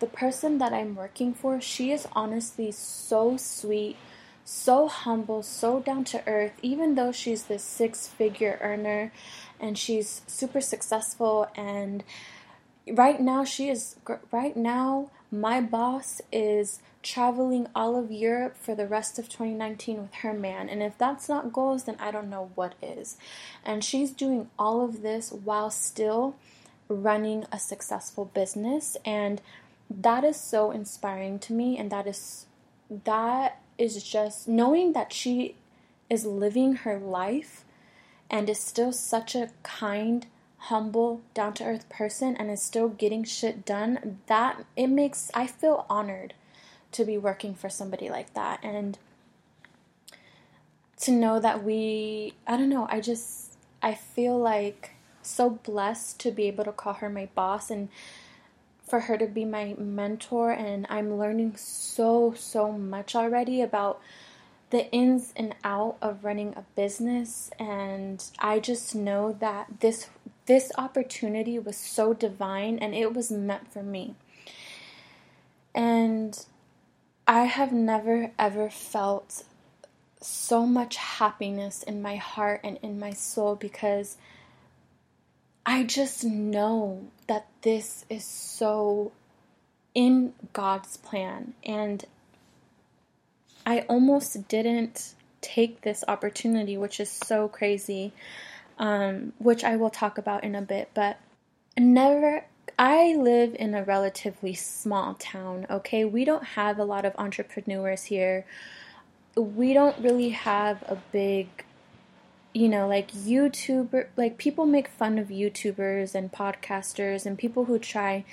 the 0.01 0.07
person 0.07 0.59
that 0.59 0.73
I'm 0.73 0.95
working 0.95 1.35
for, 1.35 1.61
she 1.61 1.93
is 1.93 2.07
honestly 2.13 2.71
so 2.73 3.37
sweet 3.37 3.97
so 4.45 4.89
humble, 4.89 5.43
so 5.43 5.81
down 5.81 6.05
to 6.05 6.27
earth, 6.29 6.53
even 6.63 6.95
though 6.95 7.13
she's 7.13 7.45
this 7.45 7.65
six 7.65 8.07
figure 8.07 8.59
earner 8.61 9.11
and 9.59 9.79
she's 9.79 10.21
super 10.27 10.61
successful. 10.61 11.49
And 11.57 12.05
right 12.87 13.21
now, 13.21 13.45
she 13.45 13.71
is, 13.71 13.97
right 14.31 14.57
now, 14.57 15.11
my 15.35 15.61
boss 15.61 16.21
is 16.33 16.81
traveling 17.03 17.67
all 17.75 17.99
of 17.99 18.11
Europe 18.11 18.57
for 18.57 18.75
the 18.75 18.87
rest 18.87 19.19
of 19.19 19.29
2019 19.29 20.01
with 20.01 20.15
her 20.15 20.33
man. 20.33 20.69
And 20.69 20.83
if 20.83 20.97
that's 20.97 21.29
not 21.29 21.53
goals, 21.53 21.85
then 21.85 21.97
I 21.99 22.11
don't 22.11 22.31
know 22.31 22.51
what 22.55 22.75
is. 22.81 23.17
And 23.65 23.85
she's 23.85 24.11
doing 24.11 24.49
all 24.59 24.85
of 24.85 25.03
this 25.03 25.33
while 25.33 25.71
still 25.71 26.37
running 26.89 27.45
a 27.53 27.59
successful 27.59 28.27
business. 28.27 28.97
And 29.05 29.43
that 29.91 30.25
is 30.25 30.39
so 30.39 30.71
inspiring 30.71 31.39
to 31.41 31.53
me. 31.53 31.77
And 31.79 31.91
that 31.91 32.07
is, 32.07 32.47
that 33.05 33.61
is 33.77 34.03
just 34.03 34.49
knowing 34.49 34.93
that 34.93 35.13
she 35.13 35.57
is 36.09 36.25
living 36.25 36.77
her 36.77 36.99
life 36.99 37.65
and 38.31 38.49
is 38.49 38.61
still 38.61 38.93
such 38.93 39.35
a 39.35 39.51
kind, 39.63 40.27
humble, 40.69 41.21
down 41.35 41.53
to 41.55 41.65
earth 41.65 41.89
person 41.89 42.37
and 42.37 42.51
is 42.51 42.63
still 42.63 42.89
getting 42.89 43.23
shit 43.23 43.65
done, 43.67 44.21
that 44.27 44.65
it 44.77 44.87
makes 44.87 45.31
I 45.35 45.47
feel 45.47 45.85
honored 45.91 46.35
to 46.93 47.05
be 47.05 47.19
working 47.19 47.55
for 47.55 47.69
somebody 47.69 48.09
like 48.09 48.33
that. 48.35 48.61
And 48.63 48.99
to 51.01 51.11
know 51.11 51.39
that 51.41 51.63
we 51.63 52.35
I 52.47 52.57
don't 52.57 52.71
know, 52.71 52.87
I 52.91 53.01
just 53.01 53.57
I 53.83 53.95
feel 53.95 54.39
like 54.39 54.93
so 55.23 55.51
blessed 55.51 56.19
to 56.21 56.31
be 56.31 56.45
able 56.45 56.65
to 56.65 56.73
call 56.73 56.95
her 56.95 57.11
my 57.11 57.29
boss 57.35 57.71
and 57.71 57.89
for 58.87 59.01
her 59.01 59.19
to 59.19 59.27
be 59.27 59.45
my 59.45 59.75
mentor. 59.77 60.51
And 60.53 60.87
I'm 60.89 61.19
learning 61.19 61.57
so 61.57 62.33
so 62.35 62.73
much 62.73 63.15
already 63.15 63.61
about 63.61 64.01
the 64.71 64.91
ins 64.93 65.33
and 65.37 65.55
out 65.63 65.97
of 66.01 66.25
running 66.25 66.55
a 66.57 66.65
business. 66.75 67.51
And 67.59 68.25
I 68.39 68.61
just 68.61 68.95
know 68.95 69.37
that 69.41 69.67
this 69.81 70.09
this 70.47 70.71
opportunity 70.77 71.59
was 71.59 71.77
so 71.77 72.13
divine 72.13 72.79
and 72.79 72.95
it 72.95 73.15
was 73.15 73.31
meant 73.31 73.73
for 73.73 73.83
me. 73.83 74.15
And 75.75 76.45
I 77.27 77.45
have 77.45 77.73
never 77.73 78.33
ever 78.39 78.71
felt 78.71 79.45
so 80.21 80.67
much 80.67 80.97
happiness 80.97 81.83
in 81.83 82.01
my 82.01 82.17
heart 82.17 82.61
and 82.65 82.79
in 82.83 82.99
my 82.99 83.13
soul 83.13 83.57
because 83.57 84.17
I 85.67 85.83
just 85.83 86.25
know 86.25 87.07
that 87.27 87.47
this 87.63 88.05
is 88.11 88.25
so 88.25 89.13
in 89.95 90.35
God's 90.53 90.97
plan. 90.99 91.55
And 91.65 92.05
I 93.65 93.81
almost 93.81 94.49
didn't 94.49 95.15
take 95.41 95.83
this 95.83 96.05
opportunity, 96.07 96.77
which 96.77 97.01
is 97.01 97.11
so 97.11 97.49
crazy, 97.49 98.13
um, 98.79 99.33
which 99.39 99.65
I 99.65 99.77
will 99.77 99.91
talk 99.91 100.19
about 100.19 100.45
in 100.45 100.55
a 100.55 100.63
bit. 100.63 100.91
But 100.95 101.19
never, 101.79 102.45
I 102.79 103.15
live 103.15 103.55
in 103.59 103.75
a 103.75 103.85
relatively 103.85 104.55
small 104.55 105.15
town, 105.15 105.67
okay? 105.71 106.05
We 106.05 106.25
don't 106.25 106.45
have 106.45 106.79
a 106.79 106.85
lot 106.85 107.05
of 107.05 107.15
entrepreneurs 107.17 108.05
here. 108.05 108.47
We 109.37 109.73
don't 109.75 109.99
really 109.99 110.31
have 110.31 110.83
a 110.89 110.97
big 111.13 111.49
you 112.55 112.69
know, 112.69 112.87
like 112.87 113.11
YouTuber, 113.11 114.07
like 114.17 114.39
people 114.39 114.65
make 114.65 114.87
fun 114.87 115.19
of 115.19 115.27
YouTubers 115.27 116.15
and 116.15 116.31
podcasters 116.31 117.27
and 117.27 117.37
people 117.37 117.65
who 117.65 117.81
try 117.81 118.25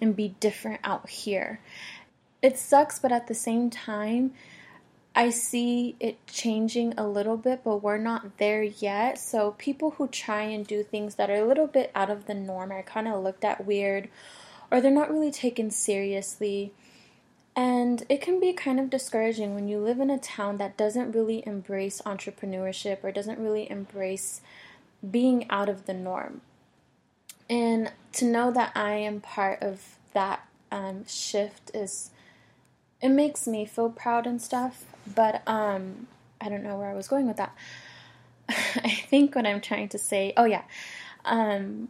and 0.00 0.16
be 0.16 0.34
different 0.40 0.80
out 0.82 1.08
here. 1.08 1.60
It 2.42 2.58
sucks, 2.58 2.98
but 2.98 3.12
at 3.12 3.28
the 3.28 3.34
same 3.34 3.70
time, 3.70 4.32
I 5.18 5.30
see 5.30 5.96
it 5.98 6.24
changing 6.28 6.94
a 6.96 7.04
little 7.04 7.36
bit, 7.36 7.62
but 7.64 7.82
we're 7.82 7.98
not 7.98 8.38
there 8.38 8.62
yet. 8.62 9.18
So, 9.18 9.56
people 9.58 9.90
who 9.90 10.06
try 10.06 10.42
and 10.42 10.64
do 10.64 10.84
things 10.84 11.16
that 11.16 11.28
are 11.28 11.42
a 11.42 11.44
little 11.44 11.66
bit 11.66 11.90
out 11.92 12.08
of 12.08 12.26
the 12.26 12.34
norm 12.34 12.70
are 12.70 12.84
kind 12.84 13.08
of 13.08 13.24
looked 13.24 13.44
at 13.44 13.66
weird 13.66 14.08
or 14.70 14.80
they're 14.80 14.92
not 14.92 15.10
really 15.10 15.32
taken 15.32 15.72
seriously. 15.72 16.72
And 17.56 18.04
it 18.08 18.20
can 18.20 18.38
be 18.38 18.52
kind 18.52 18.78
of 18.78 18.90
discouraging 18.90 19.56
when 19.56 19.66
you 19.66 19.80
live 19.80 19.98
in 19.98 20.08
a 20.08 20.18
town 20.18 20.58
that 20.58 20.76
doesn't 20.76 21.10
really 21.10 21.42
embrace 21.44 22.00
entrepreneurship 22.06 23.02
or 23.02 23.10
doesn't 23.10 23.40
really 23.40 23.68
embrace 23.68 24.40
being 25.10 25.50
out 25.50 25.68
of 25.68 25.86
the 25.86 25.94
norm. 25.94 26.42
And 27.50 27.90
to 28.12 28.24
know 28.24 28.52
that 28.52 28.70
I 28.76 28.92
am 28.92 29.20
part 29.20 29.60
of 29.62 29.96
that 30.12 30.46
um, 30.70 31.04
shift 31.08 31.72
is, 31.74 32.10
it 33.00 33.10
makes 33.10 33.46
me 33.46 33.64
feel 33.64 33.90
proud 33.90 34.26
and 34.26 34.40
stuff. 34.40 34.84
But 35.14 35.42
um, 35.46 36.08
I 36.40 36.48
don't 36.48 36.62
know 36.62 36.76
where 36.76 36.90
I 36.90 36.94
was 36.94 37.08
going 37.08 37.26
with 37.26 37.36
that. 37.36 37.54
I 38.48 39.04
think 39.08 39.34
what 39.34 39.46
I'm 39.46 39.60
trying 39.60 39.88
to 39.90 39.98
say, 39.98 40.32
oh 40.36 40.44
yeah. 40.44 40.62
Um, 41.24 41.88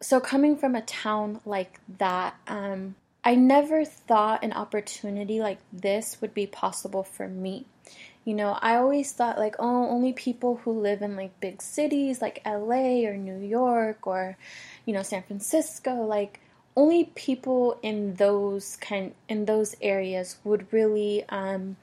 so 0.00 0.20
coming 0.20 0.56
from 0.56 0.74
a 0.74 0.82
town 0.82 1.40
like 1.44 1.80
that, 1.98 2.34
um, 2.46 2.94
I 3.22 3.34
never 3.34 3.84
thought 3.84 4.42
an 4.42 4.52
opportunity 4.52 5.40
like 5.40 5.58
this 5.72 6.20
would 6.20 6.32
be 6.32 6.46
possible 6.46 7.02
for 7.02 7.28
me. 7.28 7.66
You 8.24 8.34
know, 8.34 8.58
I 8.60 8.76
always 8.76 9.12
thought 9.12 9.38
like, 9.38 9.56
oh, 9.58 9.88
only 9.88 10.12
people 10.12 10.56
who 10.56 10.72
live 10.72 11.02
in 11.02 11.16
like 11.16 11.38
big 11.40 11.60
cities 11.60 12.22
like 12.22 12.42
LA 12.46 13.06
or 13.06 13.16
New 13.16 13.38
York 13.38 14.06
or, 14.06 14.36
you 14.86 14.94
know, 14.94 15.02
San 15.02 15.22
Francisco, 15.22 15.94
like 15.94 16.40
only 16.76 17.04
people 17.14 17.78
in 17.82 18.14
those 18.14 18.76
kind 18.76 19.14
in 19.28 19.44
those 19.44 19.76
areas 19.80 20.38
would 20.44 20.72
really 20.72 21.24
um 21.28 21.76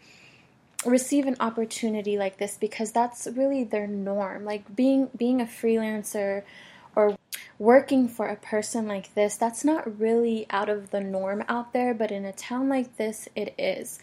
receive 0.85 1.25
an 1.25 1.35
opportunity 1.39 2.17
like 2.17 2.37
this 2.37 2.57
because 2.57 2.91
that's 2.91 3.27
really 3.35 3.63
their 3.63 3.87
norm. 3.87 4.45
Like 4.45 4.75
being 4.75 5.09
being 5.15 5.41
a 5.41 5.45
freelancer 5.45 6.43
or 6.95 7.15
working 7.59 8.07
for 8.07 8.27
a 8.27 8.35
person 8.35 8.87
like 8.87 9.13
this, 9.13 9.35
that's 9.37 9.63
not 9.63 9.99
really 9.99 10.45
out 10.49 10.69
of 10.69 10.91
the 10.91 11.01
norm 11.01 11.43
out 11.47 11.73
there, 11.73 11.93
but 11.93 12.11
in 12.11 12.25
a 12.25 12.31
town 12.31 12.69
like 12.69 12.97
this 12.97 13.27
it 13.35 13.53
is. 13.57 13.99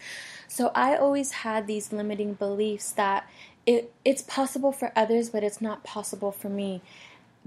So 0.47 0.71
I 0.75 0.95
always 0.95 1.31
had 1.31 1.67
these 1.67 1.91
limiting 1.91 2.33
beliefs 2.33 2.91
that 2.91 3.29
it 3.65 3.91
it's 4.03 4.21
possible 4.21 4.71
for 4.71 4.91
others, 4.95 5.29
but 5.29 5.43
it's 5.43 5.61
not 5.61 5.83
possible 5.83 6.31
for 6.31 6.49
me 6.49 6.81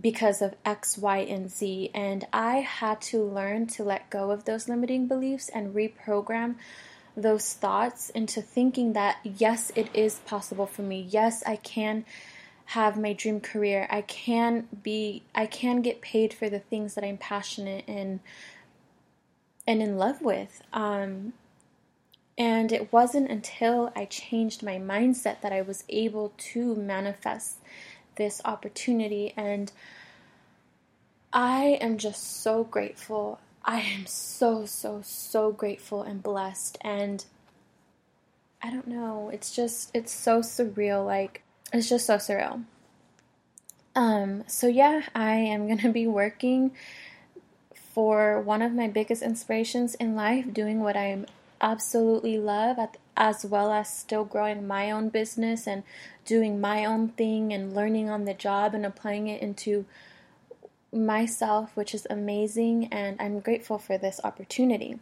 because 0.00 0.40
of 0.40 0.55
X, 0.64 0.97
Y, 0.97 1.19
and 1.19 1.50
Z. 1.50 1.90
And 1.95 2.26
I 2.33 2.57
had 2.57 3.00
to 3.02 3.23
learn 3.23 3.67
to 3.69 3.85
let 3.85 4.11
go 4.11 4.31
of 4.31 4.45
those 4.45 4.69
limiting 4.69 5.07
beliefs 5.07 5.49
and 5.49 5.75
reprogram 5.75 6.57
those 7.17 7.52
thoughts 7.52 8.11
into 8.11 8.40
thinking 8.40 8.93
that 8.93 9.19
yes, 9.25 9.73
it 9.75 9.88
is 9.93 10.21
possible 10.21 10.67
for 10.67 10.83
me. 10.83 11.07
Yes, 11.11 11.43
I 11.47 11.57
can 11.57 12.05
have 12.67 12.99
my 12.99 13.12
dream 13.12 13.40
career. 13.40 13.87
I 13.90 14.02
can 14.02 14.69
be 14.83 15.23
I 15.35 15.47
can 15.47 15.83
get 15.83 16.00
paid 16.00 16.33
for 16.33 16.49
the 16.49 16.59
things 16.59 16.95
that 16.95 17.05
I'm 17.05 17.17
passionate 17.17 17.85
in 17.87 18.21
and 19.67 19.83
in 19.83 19.97
love 19.97 20.23
with. 20.23 20.62
Um, 20.73 21.33
and 22.37 22.71
it 22.71 22.93
wasn't 22.93 23.31
until 23.31 23.93
I 23.97 24.05
changed 24.05 24.62
my 24.62 24.76
mindset 24.76 25.40
that 25.40 25.52
I 25.52 25.61
was 25.61 25.85
able 25.88 26.33
to 26.38 26.76
manifest 26.76 27.57
this 28.18 28.42
opportunity. 28.44 29.32
And 29.37 29.72
I 31.32 31.78
am 31.80 31.96
just 31.96 32.42
so 32.42 32.64
grateful 32.64 33.40
I 33.68 33.80
am 33.80 34.06
so, 34.06 34.64
so, 34.64 35.02
so 35.04 35.52
grateful 35.52 36.02
and 36.02 36.22
blessed. 36.22 36.78
And 36.80 37.22
I 38.62 38.70
don't 38.70 38.87
know, 38.87 39.28
it's 39.30 39.54
just, 39.54 39.90
it's 39.92 40.10
so 40.10 40.40
surreal. 40.40 41.04
Like, 41.04 41.42
it's 41.70 41.87
just 41.87 42.06
so 42.06 42.16
surreal. 42.16 42.64
Um, 43.94 44.44
so 44.46 44.68
yeah, 44.68 45.02
I 45.14 45.32
am 45.32 45.66
going 45.66 45.80
to 45.80 45.92
be 45.92 46.06
working 46.06 46.70
for 47.92 48.40
one 48.40 48.62
of 48.62 48.72
my 48.72 48.88
biggest 48.88 49.20
inspirations 49.20 49.94
in 49.96 50.16
life, 50.16 50.50
doing 50.50 50.80
what 50.80 50.96
I 50.96 51.26
absolutely 51.60 52.38
love, 52.38 52.78
at, 52.78 52.96
as 53.18 53.44
well 53.44 53.72
as 53.72 53.92
still 53.92 54.25
growing 54.25 54.66
my 54.66 54.90
own 54.90 55.08
business 55.08 55.66
and 55.66 55.82
doing 56.25 56.60
my 56.60 56.84
own 56.84 57.08
thing 57.08 57.52
and 57.52 57.75
learning 57.75 58.08
on 58.08 58.25
the 58.25 58.32
job 58.32 58.75
and 58.75 58.87
applying 58.87 59.26
it 59.26 59.42
into 59.42 59.84
myself, 60.92 61.76
which 61.76 61.94
is 61.94 62.06
amazing, 62.08 62.87
and 62.92 63.20
I'm 63.20 63.40
grateful 63.40 63.76
for 63.76 63.98
this 63.98 64.20
opportunity. 64.25 64.98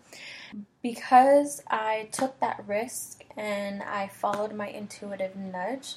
Because 0.82 1.62
I 1.68 2.08
took 2.10 2.40
that 2.40 2.64
risk 2.66 3.24
and 3.36 3.82
I 3.82 4.08
followed 4.08 4.54
my 4.54 4.68
intuitive 4.68 5.36
nudge, 5.36 5.96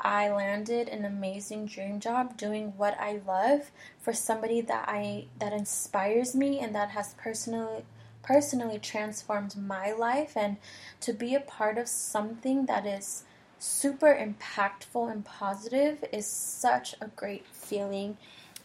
I 0.00 0.30
landed 0.30 0.88
an 0.88 1.04
amazing 1.04 1.66
dream 1.66 2.00
job 2.00 2.36
doing 2.36 2.72
what 2.76 2.98
I 2.98 3.20
love 3.26 3.70
for 4.00 4.12
somebody 4.12 4.60
that 4.62 4.88
I 4.88 5.26
that 5.38 5.52
inspires 5.52 6.34
me 6.34 6.58
and 6.58 6.74
that 6.74 6.90
has 6.90 7.14
personally 7.14 7.84
personally 8.22 8.78
transformed 8.78 9.56
my 9.56 9.92
life 9.92 10.36
and 10.36 10.56
to 11.00 11.12
be 11.12 11.34
a 11.34 11.40
part 11.40 11.78
of 11.78 11.88
something 11.88 12.66
that 12.66 12.86
is 12.86 13.24
super 13.58 14.14
impactful 14.14 15.10
and 15.10 15.24
positive 15.24 16.04
is 16.12 16.26
such 16.26 16.94
a 17.00 17.08
great 17.08 17.46
feeling 17.46 18.16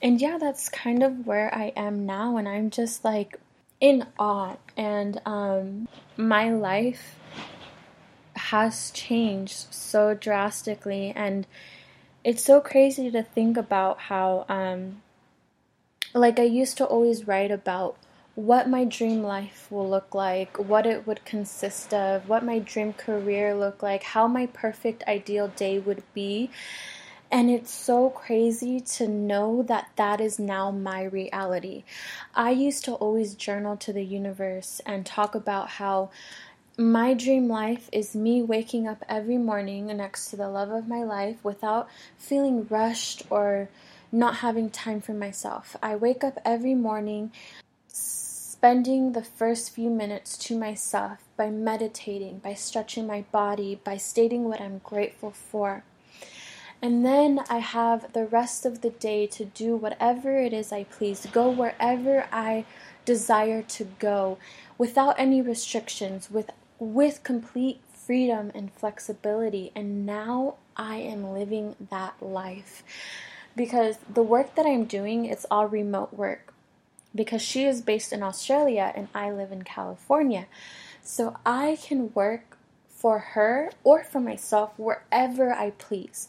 and 0.02 0.22
yeah, 0.22 0.38
that's 0.38 0.70
kind 0.70 1.02
of 1.02 1.26
where 1.26 1.54
I 1.54 1.74
am 1.76 2.06
now, 2.06 2.38
and 2.38 2.48
I'm 2.48 2.70
just 2.70 3.04
like 3.04 3.40
in 3.80 4.06
awe. 4.20 4.58
And 4.76 5.20
um, 5.26 5.88
my 6.16 6.52
life 6.52 7.16
has 8.36 8.92
changed 8.92 9.74
so 9.74 10.14
drastically, 10.14 11.12
and 11.16 11.48
it's 12.24 12.44
so 12.44 12.62
crazy 12.62 13.10
to 13.10 13.24
think 13.24 13.58
about 13.58 14.00
how, 14.02 14.46
um, 14.50 15.02
like, 16.14 16.40
I 16.40 16.44
used 16.44 16.78
to 16.78 16.86
always 16.86 17.28
write 17.28 17.52
about 17.52 17.98
what 18.38 18.70
my 18.70 18.86
dream 18.86 19.24
life 19.24 19.66
will 19.72 19.90
look 19.90 20.14
like, 20.14 20.60
what 20.60 20.86
it 20.86 21.08
would 21.08 21.26
consist 21.26 21.92
of, 21.92 22.30
what 22.30 22.46
my 22.46 22.60
dream 22.60 22.94
career 22.94 23.56
look 23.56 23.82
like, 23.82 24.04
how 24.04 24.28
my 24.28 24.46
perfect 24.46 25.04
ideal 25.08 25.48
day 25.48 25.80
would 25.80 26.04
be. 26.14 26.48
And 27.32 27.50
it's 27.50 27.72
so 27.72 28.12
crazy 28.12 28.80
to 28.80 29.08
know 29.08 29.64
that 29.64 29.90
that 29.96 30.22
is 30.22 30.38
now 30.38 30.70
my 30.70 31.06
reality. 31.06 31.84
I 32.36 32.52
used 32.52 32.86
to 32.86 32.94
always 32.94 33.34
journal 33.34 33.76
to 33.78 33.92
the 33.92 34.06
universe 34.06 34.82
and 34.86 35.04
talk 35.04 35.34
about 35.34 35.70
how 35.70 36.12
my 36.78 37.16
dream 37.16 37.48
life 37.48 37.90
is 37.92 38.16
me 38.16 38.44
waking 38.44 38.88
up 38.88 39.04
every 39.10 39.40
morning 39.40 39.88
next 39.88 40.30
to 40.30 40.36
the 40.36 40.48
love 40.48 40.70
of 40.70 40.88
my 40.88 41.02
life 41.04 41.44
without 41.44 41.90
feeling 42.20 42.68
rushed 42.70 43.24
or 43.32 43.70
not 44.12 44.36
having 44.36 44.70
time 44.70 45.02
for 45.02 45.14
myself. 45.14 45.76
I 45.82 45.96
wake 45.96 46.24
up 46.24 46.38
every 46.46 46.76
morning 46.76 47.32
spending 48.68 49.14
the 49.14 49.24
first 49.24 49.74
few 49.74 49.90
minutes 49.90 50.38
to 50.38 50.60
myself 50.60 51.20
by 51.38 51.50
meditating, 51.50 52.38
by 52.40 52.54
stretching 52.54 53.08
my 53.08 53.22
body, 53.32 53.80
by 53.82 53.96
stating 53.96 54.44
what 54.44 54.60
I'm 54.60 54.80
grateful 54.80 55.32
for. 55.32 55.86
And 56.82 57.06
then 57.06 57.46
I 57.50 57.60
have 57.60 58.12
the 58.12 58.26
rest 58.26 58.66
of 58.66 58.82
the 58.82 58.90
day 58.90 59.26
to 59.28 59.46
do 59.46 59.78
whatever 59.78 60.38
it 60.38 60.52
is 60.52 60.74
I 60.74 60.84
please, 60.84 61.26
go 61.32 61.50
wherever 61.50 62.28
I 62.30 62.66
desire 63.06 63.62
to 63.62 63.86
go 64.00 64.38
without 64.78 65.18
any 65.18 65.42
restrictions, 65.42 66.30
with, 66.30 66.52
with 66.78 67.24
complete 67.24 67.80
freedom 67.94 68.52
and 68.54 68.74
flexibility. 68.74 69.72
And 69.78 70.06
now 70.06 70.56
I 70.76 70.98
am 70.98 71.32
living 71.32 71.78
that 71.90 72.16
life. 72.22 72.84
Because 73.56 73.96
the 74.14 74.24
work 74.24 74.56
that 74.56 74.66
I'm 74.66 74.84
doing, 74.84 75.24
it's 75.24 75.46
all 75.50 75.68
remote 75.68 76.14
work. 76.14 76.54
Because 77.18 77.42
she 77.42 77.66
is 77.66 77.82
based 77.82 78.14
in 78.14 78.24
Australia 78.24 78.94
and 78.96 79.10
I 79.14 79.32
live 79.32 79.52
in 79.52 79.64
California. 79.64 80.46
So 81.02 81.36
I 81.46 81.78
can 81.82 82.14
work 82.14 82.58
for 82.98 83.20
her 83.20 83.72
or 83.84 84.04
for 84.04 84.20
myself 84.20 84.74
wherever 84.78 85.54
I 85.54 85.70
please. 85.72 86.28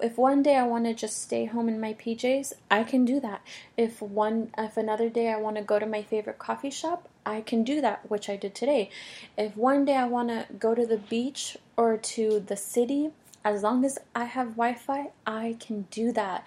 If 0.00 0.16
one 0.16 0.42
day 0.42 0.54
I 0.56 0.62
want 0.62 0.84
to 0.84 0.94
just 0.94 1.20
stay 1.20 1.44
home 1.44 1.68
in 1.68 1.80
my 1.80 1.94
PJs, 1.94 2.52
I 2.70 2.84
can 2.84 3.04
do 3.04 3.18
that. 3.20 3.42
If 3.76 4.00
one 4.00 4.50
if 4.56 4.76
another 4.76 5.08
day 5.08 5.32
I 5.32 5.36
want 5.36 5.56
to 5.56 5.62
go 5.62 5.80
to 5.80 5.86
my 5.86 6.02
favorite 6.02 6.38
coffee 6.38 6.70
shop, 6.70 7.08
I 7.26 7.40
can 7.40 7.64
do 7.64 7.80
that, 7.80 8.08
which 8.08 8.28
I 8.28 8.36
did 8.36 8.54
today. 8.54 8.90
If 9.36 9.56
one 9.56 9.84
day 9.84 9.96
I 9.96 10.06
want 10.06 10.28
to 10.28 10.46
go 10.58 10.74
to 10.74 10.86
the 10.86 10.98
beach 10.98 11.56
or 11.76 11.96
to 11.96 12.40
the 12.40 12.56
city, 12.56 13.10
as 13.44 13.62
long 13.62 13.84
as 13.84 13.98
I 14.14 14.24
have 14.24 14.56
Wi-Fi, 14.56 15.10
I 15.26 15.56
can 15.58 15.86
do 15.90 16.12
that. 16.12 16.46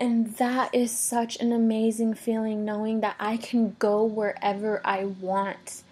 And 0.00 0.34
that 0.36 0.74
is 0.74 0.90
such 0.90 1.36
an 1.40 1.52
amazing 1.52 2.14
feeling 2.14 2.64
knowing 2.64 3.00
that 3.02 3.16
I 3.20 3.36
can 3.36 3.76
go 3.78 4.02
wherever 4.02 4.80
I 4.82 5.04
want 5.04 5.82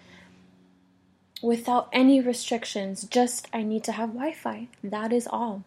without 1.43 1.89
any 1.93 2.19
restrictions. 2.19 3.03
Just 3.03 3.47
I 3.53 3.61
need 3.61 3.83
to 3.83 3.91
have 3.91 4.09
Wi 4.09 4.33
Fi. 4.33 4.67
That 4.83 5.13
is 5.13 5.27
all. 5.27 5.63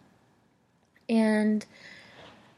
And 1.09 1.64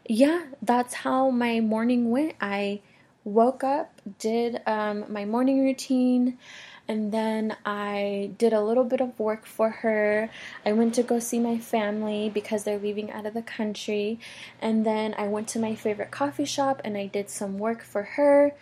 yeah, 0.09 0.47
that's 0.63 0.95
how 0.95 1.29
my 1.29 1.61
morning 1.61 2.11
went. 2.11 2.35
I 2.41 2.81
woke 3.25 3.63
up, 3.63 4.01
did 4.19 4.63
um, 4.67 5.05
my 5.09 5.27
morning 5.27 5.63
routine, 5.65 6.39
and 6.87 7.13
then 7.13 7.57
I 7.65 8.33
did 8.37 8.53
a 8.53 8.61
little 8.61 8.85
bit 8.85 9.01
of 9.01 9.19
work 9.19 9.47
for 9.47 9.71
her. 9.71 10.29
I 10.67 10.73
went 10.73 10.95
to 10.97 11.03
go 11.03 11.19
see 11.19 11.41
my 11.41 11.59
family 11.59 12.31
because 12.33 12.65
they're 12.65 12.79
leaving 12.79 13.11
out 13.11 13.27
of 13.27 13.35
the 13.35 13.43
country, 13.43 14.19
and 14.61 14.85
then 14.85 15.15
I 15.17 15.29
went 15.29 15.49
to 15.49 15.59
my 15.59 15.75
favorite 15.75 16.11
coffee 16.11 16.45
shop 16.45 16.81
and 16.85 16.97
I 16.97 17.07
did 17.07 17.31
some 17.31 17.59
work 17.59 17.83
for 17.83 18.03
her 18.03 18.55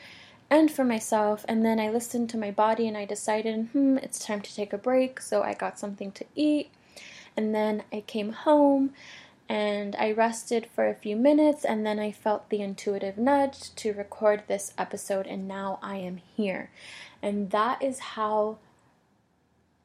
and 0.53 0.71
for 0.71 0.85
myself. 0.85 1.47
And 1.49 1.65
then 1.65 1.81
I 1.81 1.89
listened 1.89 2.29
to 2.31 2.37
my 2.37 2.51
body 2.51 2.87
and 2.87 2.95
I 2.95 3.07
decided, 3.07 3.69
hmm, 3.73 3.97
it's 3.99 4.19
time 4.19 4.43
to 4.43 4.55
take 4.55 4.75
a 4.75 4.79
break. 4.79 5.19
So 5.19 5.43
I 5.43 5.55
got 5.55 5.79
something 5.79 6.13
to 6.13 6.27
eat. 6.35 6.71
And 7.35 7.55
then 7.55 7.85
I 7.91 8.03
came 8.03 8.33
home 8.33 8.93
and 9.49 9.97
I 9.97 10.13
rested 10.13 10.69
for 10.75 10.87
a 10.87 10.95
few 10.95 11.17
minutes. 11.17 11.65
And 11.65 11.87
then 11.87 11.99
I 11.99 12.13
felt 12.13 12.51
the 12.51 12.61
intuitive 12.61 13.17
nudge 13.17 13.75
to 13.77 13.95
record 13.95 14.43
this 14.47 14.75
episode. 14.77 15.27
And 15.27 15.49
now 15.49 15.79
I 15.83 15.97
am 15.97 16.19
here. 16.19 16.69
And 17.23 17.51
that 17.51 17.83
is 17.83 17.99
how 18.01 18.59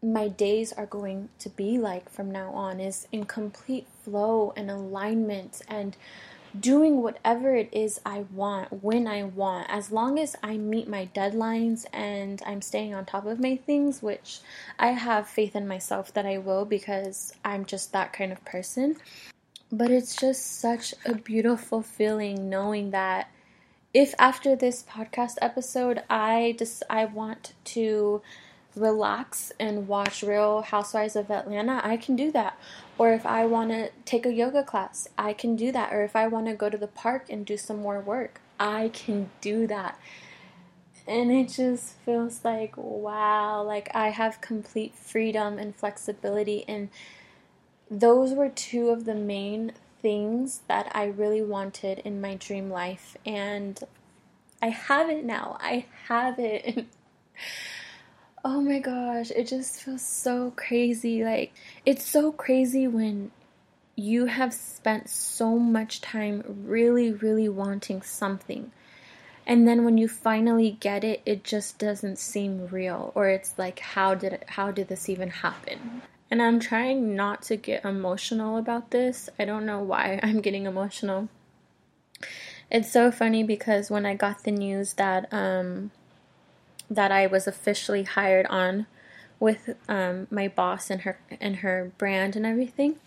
my 0.02 0.28
days 0.28 0.74
are 0.74 0.86
going 0.86 1.30
to 1.40 1.50
be 1.50 1.78
like 1.78 2.10
from 2.10 2.32
now 2.32 2.52
on 2.52 2.80
is 2.80 3.08
in 3.12 3.26
complete 3.26 3.88
flow 4.04 4.54
and 4.56 4.70
alignment 4.70 5.62
and 5.68 5.98
doing 6.60 7.02
whatever 7.02 7.56
it 7.56 7.70
is 7.72 8.00
I 8.06 8.26
want 8.34 8.84
when 8.84 9.08
I 9.08 9.24
want, 9.24 9.68
as 9.70 9.92
long 9.92 10.18
as 10.18 10.36
I 10.42 10.58
meet 10.58 10.88
my 10.88 11.10
deadlines 11.14 11.86
and 11.94 12.42
I'm 12.46 12.62
staying 12.62 12.94
on 12.94 13.06
top 13.06 13.26
of 13.26 13.40
my 13.40 13.58
things, 13.58 14.02
which 14.02 14.40
I 14.80 14.88
have 14.88 15.28
faith 15.28 15.56
in 15.56 15.68
myself 15.68 16.14
that 16.14 16.26
I 16.26 16.38
will 16.38 16.66
because 16.66 17.34
I'm 17.44 17.66
just 17.66 17.92
that 17.94 18.14
kind 18.14 18.32
of 18.32 18.44
person. 18.46 18.98
But 19.72 19.92
it's 19.92 20.16
just 20.16 20.60
such 20.60 20.94
a 21.06 21.14
beautiful 21.14 21.82
feeling 21.82 22.50
knowing 22.50 22.92
that 22.92 23.30
if 23.98 24.14
after 24.20 24.56
this 24.56 24.84
podcast 24.84 25.38
episode 25.42 26.04
I 26.08 26.56
just 26.60 26.84
I 26.88 27.06
want 27.06 27.54
to 27.74 28.22
relax 28.76 29.52
and 29.60 29.88
watch 29.88 30.22
Real 30.22 30.62
Housewives 30.62 31.16
of 31.16 31.32
Atlanta, 31.32 31.82
I 31.84 31.98
can 31.98 32.16
do 32.16 32.32
that. 32.32 32.60
Or 33.00 33.12
if 33.12 33.26
I 33.26 33.48
want 33.48 33.72
to 33.72 33.90
take 34.06 34.28
a 34.28 34.32
yoga 34.32 34.62
class, 34.62 35.08
I 35.18 35.34
can 35.34 35.56
do 35.56 35.72
that. 35.72 35.92
Or 35.92 36.04
if 36.04 36.16
I 36.16 36.28
want 36.28 36.46
to 36.46 36.54
go 36.54 36.70
to 36.70 36.78
the 36.78 36.86
park 36.86 37.26
and 37.32 37.44
do 37.44 37.58
some 37.58 37.82
more 37.82 38.00
work, 38.00 38.40
I 38.60 38.92
can 38.94 39.32
do 39.42 39.66
that. 39.66 40.00
And 41.08 41.32
it 41.32 41.50
just 41.50 41.94
feels 42.06 42.46
like, 42.46 42.76
wow, 42.78 43.64
like 43.64 43.90
I 43.96 44.10
have 44.10 44.42
complete 44.42 44.94
freedom 44.94 45.58
and 45.58 45.76
flexibility. 45.76 46.66
And 46.68 46.90
those 47.90 48.34
were 48.34 48.50
two 48.50 48.90
of 48.90 49.06
the 49.06 49.16
main 49.16 49.72
things 50.02 50.62
that 50.68 50.92
I 50.94 51.06
really 51.06 51.42
wanted 51.42 52.00
in 52.00 52.22
my 52.22 52.36
dream 52.36 52.70
life. 52.70 53.18
And 53.26 53.80
I 54.62 54.70
have 54.70 55.10
it 55.10 55.24
now. 55.24 55.58
I 55.60 55.86
have 56.08 56.40
it. 56.40 56.86
oh 58.46 58.62
my 58.62 58.80
gosh, 58.80 59.32
it 59.32 59.48
just 59.48 59.82
feels 59.82 60.02
so 60.02 60.52
crazy. 60.56 61.24
Like, 61.24 61.54
it's 61.86 62.06
so 62.06 62.32
crazy 62.32 62.88
when 62.88 63.32
you 63.96 64.28
have 64.28 64.54
spent 64.54 65.10
so 65.10 65.58
much 65.58 66.02
time 66.02 66.44
really, 66.66 67.12
really 67.12 67.50
wanting 67.50 68.02
something. 68.02 68.72
And 69.46 69.68
then 69.68 69.86
when 69.86 69.98
you 69.98 70.08
finally 70.08 70.78
get 70.80 71.04
it, 71.04 71.22
it 71.26 71.44
just 71.44 71.80
doesn't 71.80 72.20
seem 72.20 72.68
real. 72.68 73.12
Or 73.16 73.28
it's 73.28 73.58
like, 73.58 73.80
how 73.80 74.14
did 74.14 74.34
it, 74.34 74.44
how 74.48 74.72
did 74.72 74.88
this 74.88 75.10
even 75.10 75.30
happen? 75.30 76.02
And 76.30 76.42
I'm 76.42 76.60
trying 76.60 77.16
not 77.16 77.42
to 77.44 77.56
get 77.56 77.86
emotional 77.86 78.58
about 78.58 78.92
this. 78.92 79.30
I 79.40 79.46
don't 79.46 79.66
know 79.66 79.80
why 79.80 80.20
I'm 80.24 80.42
getting 80.42 80.66
emotional. 80.66 81.30
It's 82.70 82.92
so 82.92 83.12
funny 83.12 83.44
because 83.44 83.90
when 83.90 84.06
I 84.06 84.16
got 84.16 84.44
the 84.44 84.52
news 84.52 84.94
that 84.94 85.32
um, 85.32 85.92
that 86.90 87.12
I 87.12 87.28
was 87.28 87.48
officially 87.48 88.04
hired 88.04 88.46
on 88.48 88.88
with 89.40 89.76
um, 89.88 90.28
my 90.30 90.48
boss 90.48 90.90
and 90.90 91.02
her 91.02 91.20
and 91.40 91.58
her 91.58 91.92
brand 91.98 92.36
and 92.36 92.46
everything, 92.46 92.98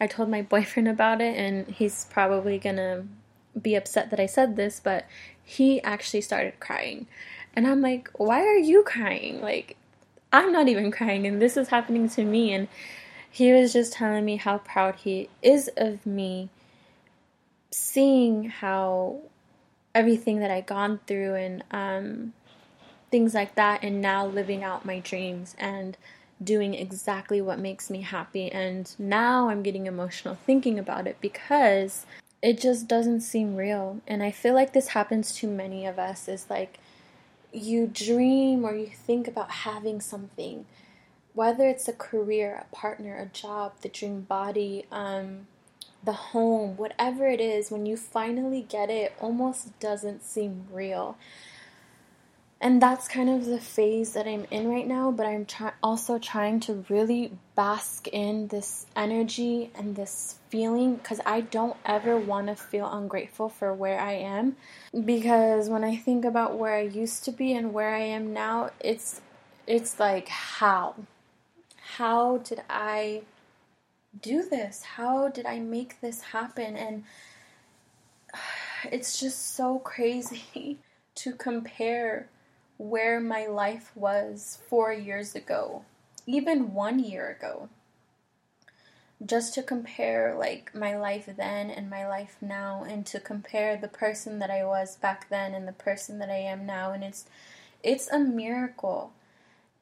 I 0.00 0.08
told 0.08 0.28
my 0.28 0.42
boyfriend 0.54 0.88
about 0.88 1.20
it, 1.20 1.36
and 1.36 1.68
he's 1.68 2.06
probably 2.06 2.58
gonna 2.58 3.06
be 3.60 3.76
upset 3.76 4.10
that 4.10 4.20
I 4.20 4.26
said 4.26 4.56
this, 4.56 4.80
but 4.80 5.06
he 5.44 5.80
actually 5.82 6.20
started 6.22 6.58
crying, 6.58 7.06
and 7.54 7.64
I'm 7.64 7.80
like, 7.80 8.10
"Why 8.14 8.40
are 8.40 8.58
you 8.58 8.82
crying? 8.82 9.40
Like, 9.40 9.76
I'm 10.36 10.52
not 10.52 10.68
even 10.68 10.90
crying, 10.90 11.26
and 11.26 11.40
this 11.40 11.56
is 11.56 11.68
happening 11.68 12.08
to 12.10 12.24
me." 12.24 12.52
And 12.52 12.68
he 13.30 13.52
was 13.52 13.72
just 13.72 13.92
telling 13.94 14.24
me 14.24 14.36
how 14.36 14.58
proud 14.58 14.96
he 14.96 15.28
is 15.42 15.68
of 15.76 16.06
me 16.06 16.48
seeing 17.70 18.44
how 18.44 19.20
everything 19.94 20.38
that 20.40 20.50
I 20.50 20.60
gone 20.60 21.00
through 21.06 21.34
and 21.34 21.64
um, 21.70 22.32
things 23.10 23.34
like 23.34 23.54
that, 23.56 23.82
and 23.82 24.00
now 24.00 24.26
living 24.26 24.62
out 24.62 24.84
my 24.84 25.00
dreams 25.00 25.54
and 25.58 25.96
doing 26.42 26.74
exactly 26.74 27.40
what 27.40 27.58
makes 27.58 27.90
me 27.90 28.02
happy. 28.02 28.50
And 28.52 28.94
now 28.98 29.48
I'm 29.48 29.62
getting 29.62 29.86
emotional 29.86 30.34
thinking 30.46 30.78
about 30.78 31.06
it 31.06 31.16
because 31.20 32.04
it 32.42 32.60
just 32.60 32.86
doesn't 32.86 33.22
seem 33.22 33.56
real. 33.56 34.00
And 34.06 34.22
I 34.22 34.30
feel 34.30 34.54
like 34.54 34.72
this 34.72 34.88
happens 34.88 35.32
to 35.36 35.46
many 35.46 35.86
of 35.86 35.98
us 35.98 36.28
is 36.28 36.46
like 36.50 36.78
you 37.52 37.86
dream 37.86 38.64
or 38.64 38.74
you 38.74 38.86
think 38.86 39.28
about 39.28 39.50
having 39.50 40.00
something, 40.00 40.66
whether 41.34 41.68
it's 41.68 41.88
a 41.88 41.92
career, 41.92 42.64
a 42.70 42.74
partner, 42.74 43.16
a 43.18 43.26
job, 43.26 43.72
the 43.82 43.88
dream 43.88 44.22
body, 44.22 44.86
um, 44.90 45.46
the 46.04 46.12
home, 46.12 46.76
whatever 46.76 47.26
it 47.26 47.40
is, 47.40 47.70
when 47.70 47.84
you 47.84 47.96
finally 47.96 48.62
get 48.62 48.90
it, 48.90 48.92
it 48.92 49.12
almost 49.20 49.78
doesn't 49.80 50.24
seem 50.24 50.66
real. 50.72 51.16
And 52.66 52.82
that's 52.82 53.06
kind 53.06 53.30
of 53.30 53.46
the 53.46 53.60
phase 53.60 54.14
that 54.14 54.26
I'm 54.26 54.44
in 54.50 54.68
right 54.68 54.88
now, 54.88 55.12
but 55.12 55.24
I'm 55.24 55.46
try- 55.46 55.74
also 55.84 56.18
trying 56.18 56.58
to 56.66 56.84
really 56.88 57.30
bask 57.54 58.08
in 58.08 58.48
this 58.48 58.86
energy 58.96 59.70
and 59.76 59.94
this 59.94 60.40
feeling 60.48 60.96
because 60.96 61.20
I 61.24 61.42
don't 61.42 61.76
ever 61.84 62.18
want 62.18 62.48
to 62.48 62.56
feel 62.56 62.90
ungrateful 62.90 63.48
for 63.48 63.72
where 63.72 64.00
I 64.00 64.14
am. 64.14 64.56
Because 65.04 65.70
when 65.70 65.84
I 65.84 65.94
think 65.94 66.24
about 66.24 66.58
where 66.58 66.74
I 66.74 66.80
used 66.80 67.22
to 67.26 67.30
be 67.30 67.52
and 67.52 67.72
where 67.72 67.94
I 67.94 68.00
am 68.00 68.32
now, 68.32 68.70
it's 68.80 69.20
it's 69.68 70.00
like 70.00 70.26
how 70.26 70.96
how 71.98 72.38
did 72.38 72.62
I 72.68 73.22
do 74.20 74.42
this? 74.42 74.82
How 74.82 75.28
did 75.28 75.46
I 75.46 75.60
make 75.60 76.00
this 76.00 76.20
happen? 76.20 76.76
And 76.76 77.04
it's 78.90 79.20
just 79.20 79.54
so 79.54 79.78
crazy 79.78 80.78
to 81.14 81.32
compare 81.32 82.28
where 82.78 83.20
my 83.20 83.46
life 83.46 83.90
was 83.94 84.58
four 84.68 84.92
years 84.92 85.34
ago, 85.34 85.84
even 86.26 86.74
one 86.74 86.98
year 86.98 87.28
ago. 87.30 87.68
Just 89.24 89.54
to 89.54 89.62
compare 89.62 90.34
like 90.38 90.74
my 90.74 90.96
life 90.96 91.28
then 91.38 91.70
and 91.70 91.88
my 91.88 92.06
life 92.06 92.36
now 92.40 92.84
and 92.86 93.06
to 93.06 93.18
compare 93.18 93.76
the 93.76 93.88
person 93.88 94.38
that 94.40 94.50
I 94.50 94.64
was 94.64 94.96
back 94.96 95.30
then 95.30 95.54
and 95.54 95.66
the 95.66 95.72
person 95.72 96.18
that 96.18 96.28
I 96.28 96.36
am 96.36 96.66
now 96.66 96.92
and 96.92 97.02
it's 97.02 97.24
it's 97.82 98.08
a 98.10 98.18
miracle. 98.18 99.12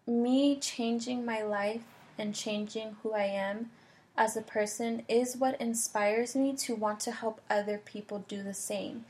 Me 0.06 0.56
changing 0.56 1.24
my 1.24 1.42
life 1.42 1.82
and 2.18 2.34
changing 2.34 2.96
who 3.02 3.12
I 3.12 3.24
am 3.24 3.70
as 4.16 4.36
a 4.36 4.42
person 4.42 5.02
is 5.08 5.36
what 5.36 5.60
inspires 5.60 6.36
me 6.36 6.54
to 6.56 6.74
want 6.74 7.00
to 7.00 7.12
help 7.12 7.40
other 7.50 7.78
people 7.78 8.24
do 8.28 8.42
the 8.42 8.54
same. 8.54 9.04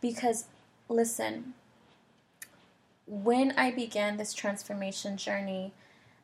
Because, 0.00 0.44
listen, 0.88 1.54
when 3.06 3.52
I 3.52 3.70
began 3.70 4.16
this 4.16 4.32
transformation 4.32 5.16
journey 5.16 5.72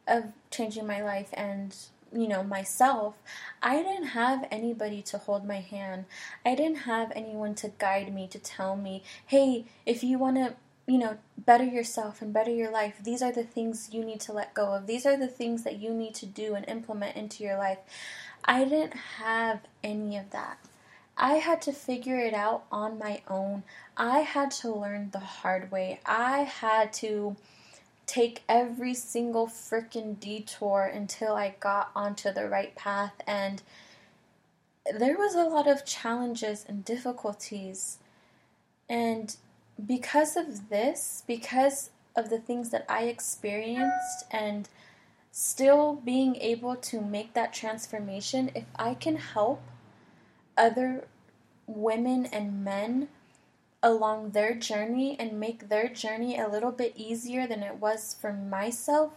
of 0.06 0.32
changing 0.50 0.86
my 0.86 1.02
life 1.02 1.28
and 1.34 1.76
you 2.12 2.26
know 2.26 2.42
myself 2.42 3.14
i 3.62 3.80
didn't 3.80 4.08
have 4.08 4.44
anybody 4.50 5.00
to 5.00 5.16
hold 5.16 5.46
my 5.46 5.60
hand. 5.60 6.04
I 6.44 6.56
didn't 6.56 6.78
have 6.78 7.12
anyone 7.14 7.54
to 7.56 7.70
guide 7.78 8.12
me 8.12 8.26
to 8.28 8.38
tell 8.38 8.74
me 8.76 9.04
hey 9.26 9.66
if 9.86 10.02
you 10.02 10.18
want 10.18 10.36
to 10.36 10.54
you 10.86 10.98
know 10.98 11.18
better 11.38 11.64
yourself 11.64 12.20
and 12.20 12.32
better 12.32 12.50
your 12.50 12.70
life 12.70 12.94
these 13.02 13.22
are 13.22 13.30
the 13.30 13.44
things 13.44 13.90
you 13.92 14.04
need 14.04 14.20
to 14.20 14.32
let 14.32 14.54
go 14.54 14.74
of. 14.74 14.86
These 14.86 15.06
are 15.06 15.16
the 15.16 15.28
things 15.28 15.62
that 15.64 15.78
you 15.78 15.94
need 15.94 16.14
to 16.16 16.26
do 16.26 16.54
and 16.54 16.68
implement 16.68 17.16
into 17.16 17.44
your 17.44 17.56
life. 17.56 17.78
I 18.44 18.64
didn't 18.64 18.94
have 19.18 19.60
any 19.84 20.16
of 20.16 20.30
that. 20.30 20.58
I 21.22 21.34
had 21.34 21.60
to 21.62 21.72
figure 21.72 22.18
it 22.18 22.32
out 22.32 22.64
on 22.72 22.98
my 22.98 23.20
own. 23.28 23.62
I 23.94 24.20
had 24.20 24.50
to 24.52 24.72
learn 24.72 25.10
the 25.10 25.18
hard 25.18 25.70
way. 25.70 26.00
I 26.06 26.38
had 26.38 26.94
to 26.94 27.36
take 28.06 28.42
every 28.48 28.94
single 28.94 29.46
freaking 29.46 30.18
detour 30.18 30.90
until 30.92 31.34
I 31.34 31.56
got 31.60 31.90
onto 31.94 32.32
the 32.32 32.48
right 32.48 32.74
path. 32.74 33.12
And 33.26 33.62
there 34.98 35.18
was 35.18 35.34
a 35.34 35.44
lot 35.44 35.68
of 35.68 35.84
challenges 35.84 36.64
and 36.66 36.86
difficulties. 36.86 37.98
And 38.88 39.36
because 39.86 40.38
of 40.38 40.70
this, 40.70 41.22
because 41.26 41.90
of 42.16 42.30
the 42.30 42.38
things 42.38 42.70
that 42.70 42.86
I 42.88 43.04
experienced 43.04 44.24
and 44.30 44.70
still 45.32 46.00
being 46.02 46.36
able 46.36 46.76
to 46.76 47.02
make 47.02 47.34
that 47.34 47.52
transformation, 47.52 48.50
if 48.54 48.64
I 48.76 48.94
can 48.94 49.16
help 49.16 49.60
other 50.60 51.04
women 51.66 52.26
and 52.26 52.62
men 52.62 53.08
along 53.82 54.30
their 54.30 54.54
journey 54.54 55.16
and 55.18 55.40
make 55.40 55.68
their 55.68 55.88
journey 55.88 56.38
a 56.38 56.48
little 56.48 56.70
bit 56.70 56.92
easier 56.96 57.46
than 57.46 57.62
it 57.62 57.76
was 57.76 58.14
for 58.20 58.32
myself, 58.32 59.12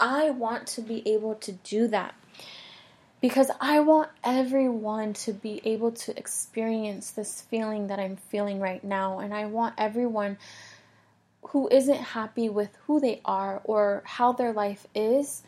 I 0.00 0.30
want 0.30 0.66
to 0.68 0.80
be 0.80 1.06
able 1.06 1.34
to 1.36 1.52
do 1.52 1.86
that. 1.88 2.14
Because 3.20 3.50
I 3.60 3.80
want 3.80 4.10
everyone 4.24 5.12
to 5.14 5.32
be 5.32 5.60
able 5.64 5.92
to 5.92 6.18
experience 6.18 7.10
this 7.10 7.42
feeling 7.42 7.88
that 7.88 7.98
I'm 7.98 8.16
feeling 8.16 8.60
right 8.60 8.82
now. 8.82 9.18
And 9.18 9.34
I 9.34 9.46
want 9.46 9.74
everyone 9.78 10.38
who 11.48 11.68
isn't 11.68 11.96
happy 11.96 12.48
with 12.48 12.70
who 12.86 13.00
they 13.00 13.20
are 13.24 13.60
or 13.64 14.02
how 14.04 14.32
their 14.32 14.52
life 14.52 14.86
is 14.94 15.42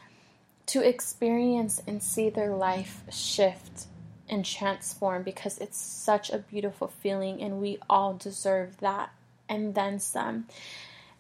to 0.67 0.87
experience 0.87 1.83
and 1.87 2.03
see 2.03 2.31
their 2.31 2.55
life 2.55 3.03
shift 3.11 3.87
and 4.29 4.45
transform 4.45 5.23
because 5.23 5.59
it's 5.59 5.79
such 5.79 6.31
a 6.31 6.39
beautiful 6.39 6.89
feeling 6.89 7.43
and 7.43 7.61
we 7.61 7.79
all 7.89 8.15
deserve 8.15 8.79
that 8.79 9.11
and 9.49 9.75
then 9.75 9.99
some. 9.99 10.47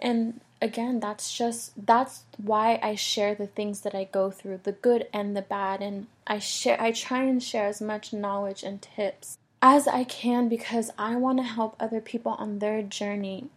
And 0.01 0.41
again, 0.61 1.01
that's 1.01 1.37
just 1.37 1.87
that's 1.87 2.25
why 2.37 2.79
I 2.83 2.95
share 2.95 3.35
the 3.35 3.47
things 3.47 3.81
that 3.83 3.95
I 3.95 4.05
go 4.05 4.31
through, 4.31 4.61
the 4.63 4.73
good 4.73 5.07
and 5.13 5.37
the 5.37 5.43
bad 5.43 5.83
and 5.83 6.07
I 6.27 6.39
share 6.39 6.81
I 6.81 6.93
try 6.93 7.23
and 7.23 7.43
share 7.43 7.67
as 7.67 7.81
much 7.81 8.13
knowledge 8.13 8.63
and 8.63 8.81
tips 8.81 9.39
as 9.61 9.89
I 9.89 10.05
can 10.05 10.49
because 10.49 10.91
I 10.99 11.17
want 11.17 11.39
to 11.39 11.45
help 11.45 11.77
other 11.81 12.01
people 12.01 12.33
on 12.33 12.59
their 12.59 12.83
journey. 12.83 13.49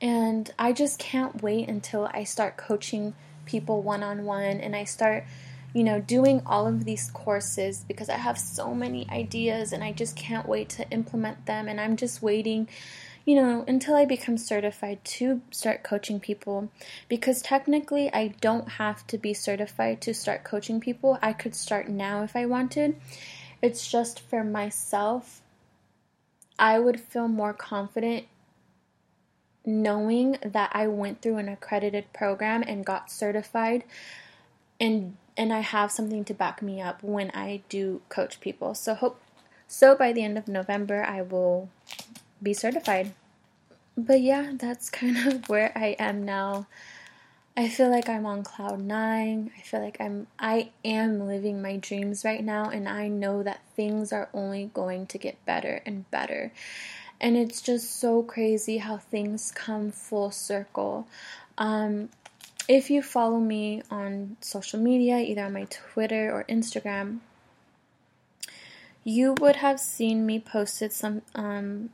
And 0.00 0.52
I 0.58 0.72
just 0.72 0.98
can't 0.98 1.42
wait 1.42 1.68
until 1.68 2.10
I 2.12 2.24
start 2.24 2.56
coaching 2.56 3.14
people 3.46 3.82
one 3.82 4.02
on 4.02 4.24
one 4.24 4.60
and 4.60 4.74
I 4.74 4.84
start, 4.84 5.24
you 5.74 5.84
know, 5.84 6.00
doing 6.00 6.42
all 6.44 6.66
of 6.66 6.84
these 6.84 7.10
courses 7.10 7.84
because 7.86 8.08
I 8.08 8.16
have 8.16 8.38
so 8.38 8.74
many 8.74 9.08
ideas 9.10 9.72
and 9.72 9.82
I 9.82 9.92
just 9.92 10.16
can't 10.16 10.48
wait 10.48 10.68
to 10.70 10.88
implement 10.90 11.46
them. 11.46 11.68
And 11.68 11.80
I'm 11.80 11.96
just 11.96 12.22
waiting, 12.22 12.68
you 13.24 13.36
know, 13.36 13.64
until 13.66 13.94
I 13.94 14.04
become 14.04 14.36
certified 14.36 15.02
to 15.04 15.40
start 15.50 15.82
coaching 15.82 16.20
people. 16.20 16.68
Because 17.08 17.40
technically, 17.40 18.12
I 18.12 18.34
don't 18.40 18.68
have 18.70 19.06
to 19.08 19.18
be 19.18 19.32
certified 19.32 20.02
to 20.02 20.12
start 20.12 20.44
coaching 20.44 20.78
people. 20.78 21.18
I 21.22 21.32
could 21.32 21.54
start 21.54 21.88
now 21.88 22.22
if 22.22 22.36
I 22.36 22.44
wanted. 22.44 22.96
It's 23.62 23.90
just 23.90 24.20
for 24.20 24.44
myself, 24.44 25.40
I 26.58 26.78
would 26.78 27.00
feel 27.00 27.28
more 27.28 27.54
confident 27.54 28.26
knowing 29.64 30.38
that 30.44 30.70
I 30.74 30.88
went 30.88 31.22
through 31.22 31.36
an 31.36 31.48
accredited 31.48 32.12
program 32.12 32.64
and 32.66 32.84
got 32.84 33.10
certified 33.10 33.84
and 34.80 35.16
and 35.36 35.52
I 35.52 35.60
have 35.60 35.90
something 35.90 36.24
to 36.24 36.34
back 36.34 36.62
me 36.62 36.80
up 36.80 37.02
when 37.02 37.30
I 37.32 37.62
do 37.68 38.02
coach 38.08 38.40
people. 38.40 38.74
So 38.74 38.94
hope 38.94 39.20
so 39.66 39.94
by 39.94 40.12
the 40.12 40.22
end 40.22 40.36
of 40.36 40.48
November 40.48 41.04
I 41.04 41.22
will 41.22 41.70
be 42.42 42.52
certified. 42.52 43.12
But 43.96 44.20
yeah, 44.20 44.52
that's 44.56 44.90
kind 45.00 45.16
of 45.26 45.48
where 45.48 45.72
I 45.76 45.96
am 45.98 46.24
now. 46.24 46.66
I 47.54 47.68
feel 47.68 47.90
like 47.90 48.08
I'm 48.08 48.24
on 48.24 48.44
cloud 48.44 48.80
9. 48.80 49.50
I 49.56 49.60
feel 49.60 49.80
like 49.80 49.98
I'm 50.00 50.26
I 50.38 50.70
am 50.84 51.26
living 51.26 51.60
my 51.60 51.76
dreams 51.76 52.24
right 52.24 52.42
now 52.42 52.70
and 52.70 52.88
I 52.88 53.08
know 53.08 53.42
that 53.42 53.60
things 53.76 54.12
are 54.12 54.30
only 54.32 54.70
going 54.72 55.06
to 55.08 55.18
get 55.18 55.44
better 55.44 55.82
and 55.84 56.10
better. 56.10 56.52
And 57.20 57.36
it's 57.36 57.60
just 57.60 58.00
so 58.00 58.22
crazy 58.22 58.78
how 58.78 58.96
things 58.96 59.52
come 59.54 59.92
full 59.92 60.30
circle. 60.30 61.06
Um, 61.58 62.08
if 62.68 62.90
you 62.90 63.02
follow 63.02 63.38
me 63.38 63.82
on 63.90 64.36
social 64.40 64.80
media, 64.80 65.18
either 65.18 65.44
on 65.44 65.52
my 65.52 65.66
Twitter 65.70 66.30
or 66.32 66.44
Instagram, 66.44 67.18
you 69.04 69.34
would 69.40 69.56
have 69.56 69.80
seen 69.80 70.24
me 70.24 70.38
posted 70.38 70.92
some 70.92 71.22
um, 71.34 71.90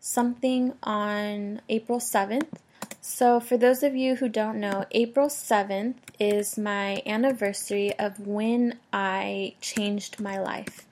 something 0.00 0.74
on 0.82 1.60
April 1.68 1.98
7th. 1.98 2.58
So, 3.00 3.40
for 3.40 3.56
those 3.56 3.82
of 3.82 3.94
you 3.94 4.16
who 4.16 4.28
don't 4.28 4.60
know, 4.60 4.84
April 4.90 5.28
7th 5.28 5.94
is 6.18 6.58
my 6.58 7.02
anniversary 7.06 7.96
of 7.98 8.18
when 8.18 8.78
I 8.92 9.54
changed 9.60 10.20
my 10.20 10.38
life. 10.38 10.86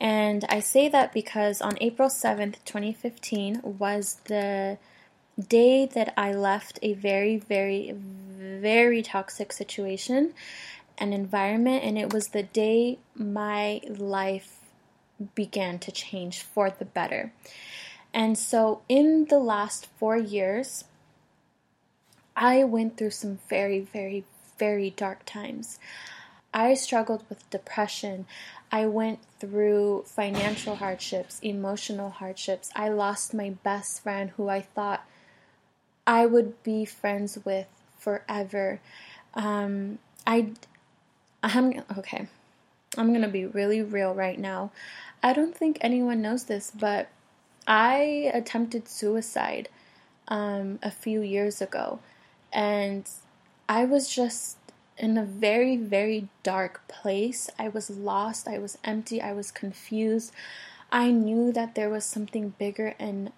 And 0.00 0.44
I 0.48 0.60
say 0.60 0.88
that 0.88 1.12
because 1.12 1.62
on 1.62 1.78
April 1.80 2.08
7th, 2.08 2.56
2015, 2.64 3.60
was 3.62 4.18
the 4.24 4.78
day 5.48 5.86
that 5.86 6.12
I 6.16 6.32
left 6.32 6.78
a 6.82 6.94
very, 6.94 7.36
very, 7.36 7.94
very 8.56 9.02
toxic 9.02 9.52
situation 9.52 10.34
and 10.98 11.12
environment, 11.12 11.84
and 11.84 11.98
it 11.98 12.12
was 12.12 12.28
the 12.28 12.42
day 12.42 12.98
my 13.14 13.80
life 13.88 14.60
began 15.34 15.78
to 15.80 15.92
change 15.92 16.42
for 16.42 16.70
the 16.70 16.84
better. 16.84 17.32
And 18.12 18.38
so, 18.38 18.82
in 18.88 19.26
the 19.26 19.38
last 19.38 19.86
four 19.98 20.16
years, 20.16 20.84
I 22.34 22.64
went 22.64 22.96
through 22.96 23.10
some 23.10 23.38
very, 23.48 23.80
very, 23.80 24.24
very 24.58 24.90
dark 24.90 25.24
times. 25.24 25.78
I 26.52 26.74
struggled 26.74 27.24
with 27.28 27.48
depression. 27.50 28.26
I 28.72 28.86
went 28.86 29.18
through 29.38 30.04
financial 30.06 30.76
hardships, 30.76 31.38
emotional 31.40 32.10
hardships. 32.10 32.70
I 32.74 32.88
lost 32.88 33.34
my 33.34 33.50
best 33.50 34.02
friend 34.02 34.30
who 34.36 34.48
I 34.48 34.62
thought 34.62 35.06
I 36.06 36.24
would 36.24 36.62
be 36.62 36.84
friends 36.84 37.38
with 37.44 37.66
forever. 38.06 38.78
Um, 39.34 39.98
I, 40.24 40.50
I'm 41.42 41.82
okay. 41.98 42.28
I'm 42.96 43.12
gonna 43.12 43.26
be 43.26 43.44
really 43.44 43.82
real 43.82 44.14
right 44.14 44.38
now. 44.38 44.70
I 45.24 45.32
don't 45.32 45.56
think 45.56 45.76
anyone 45.80 46.22
knows 46.22 46.44
this, 46.44 46.70
but 46.70 47.08
I 47.66 48.30
attempted 48.32 48.86
suicide 48.86 49.68
um, 50.28 50.78
a 50.84 50.90
few 50.92 51.20
years 51.20 51.60
ago, 51.60 51.98
and 52.52 53.10
I 53.68 53.84
was 53.84 54.08
just 54.08 54.58
in 54.96 55.18
a 55.18 55.24
very, 55.24 55.76
very 55.76 56.28
dark 56.44 56.86
place. 56.86 57.50
I 57.58 57.66
was 57.68 57.90
lost, 57.90 58.46
I 58.46 58.58
was 58.58 58.78
empty, 58.84 59.20
I 59.20 59.32
was 59.32 59.50
confused. 59.50 60.30
I 60.92 61.10
knew 61.10 61.50
that 61.50 61.74
there 61.74 61.90
was 61.90 62.04
something 62.04 62.54
bigger 62.56 62.94
and 63.00 63.32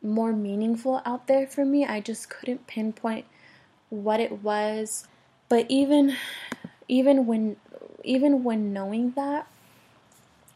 more 0.00 0.32
meaningful 0.32 1.02
out 1.04 1.26
there 1.26 1.46
for 1.46 1.66
me. 1.66 1.84
I 1.84 2.00
just 2.00 2.30
couldn't 2.30 2.66
pinpoint 2.66 3.26
what 4.02 4.20
it 4.20 4.42
was. 4.42 5.06
But 5.48 5.66
even 5.68 6.16
even 6.88 7.26
when 7.26 7.56
even 8.02 8.44
when 8.44 8.72
knowing 8.72 9.12
that, 9.12 9.46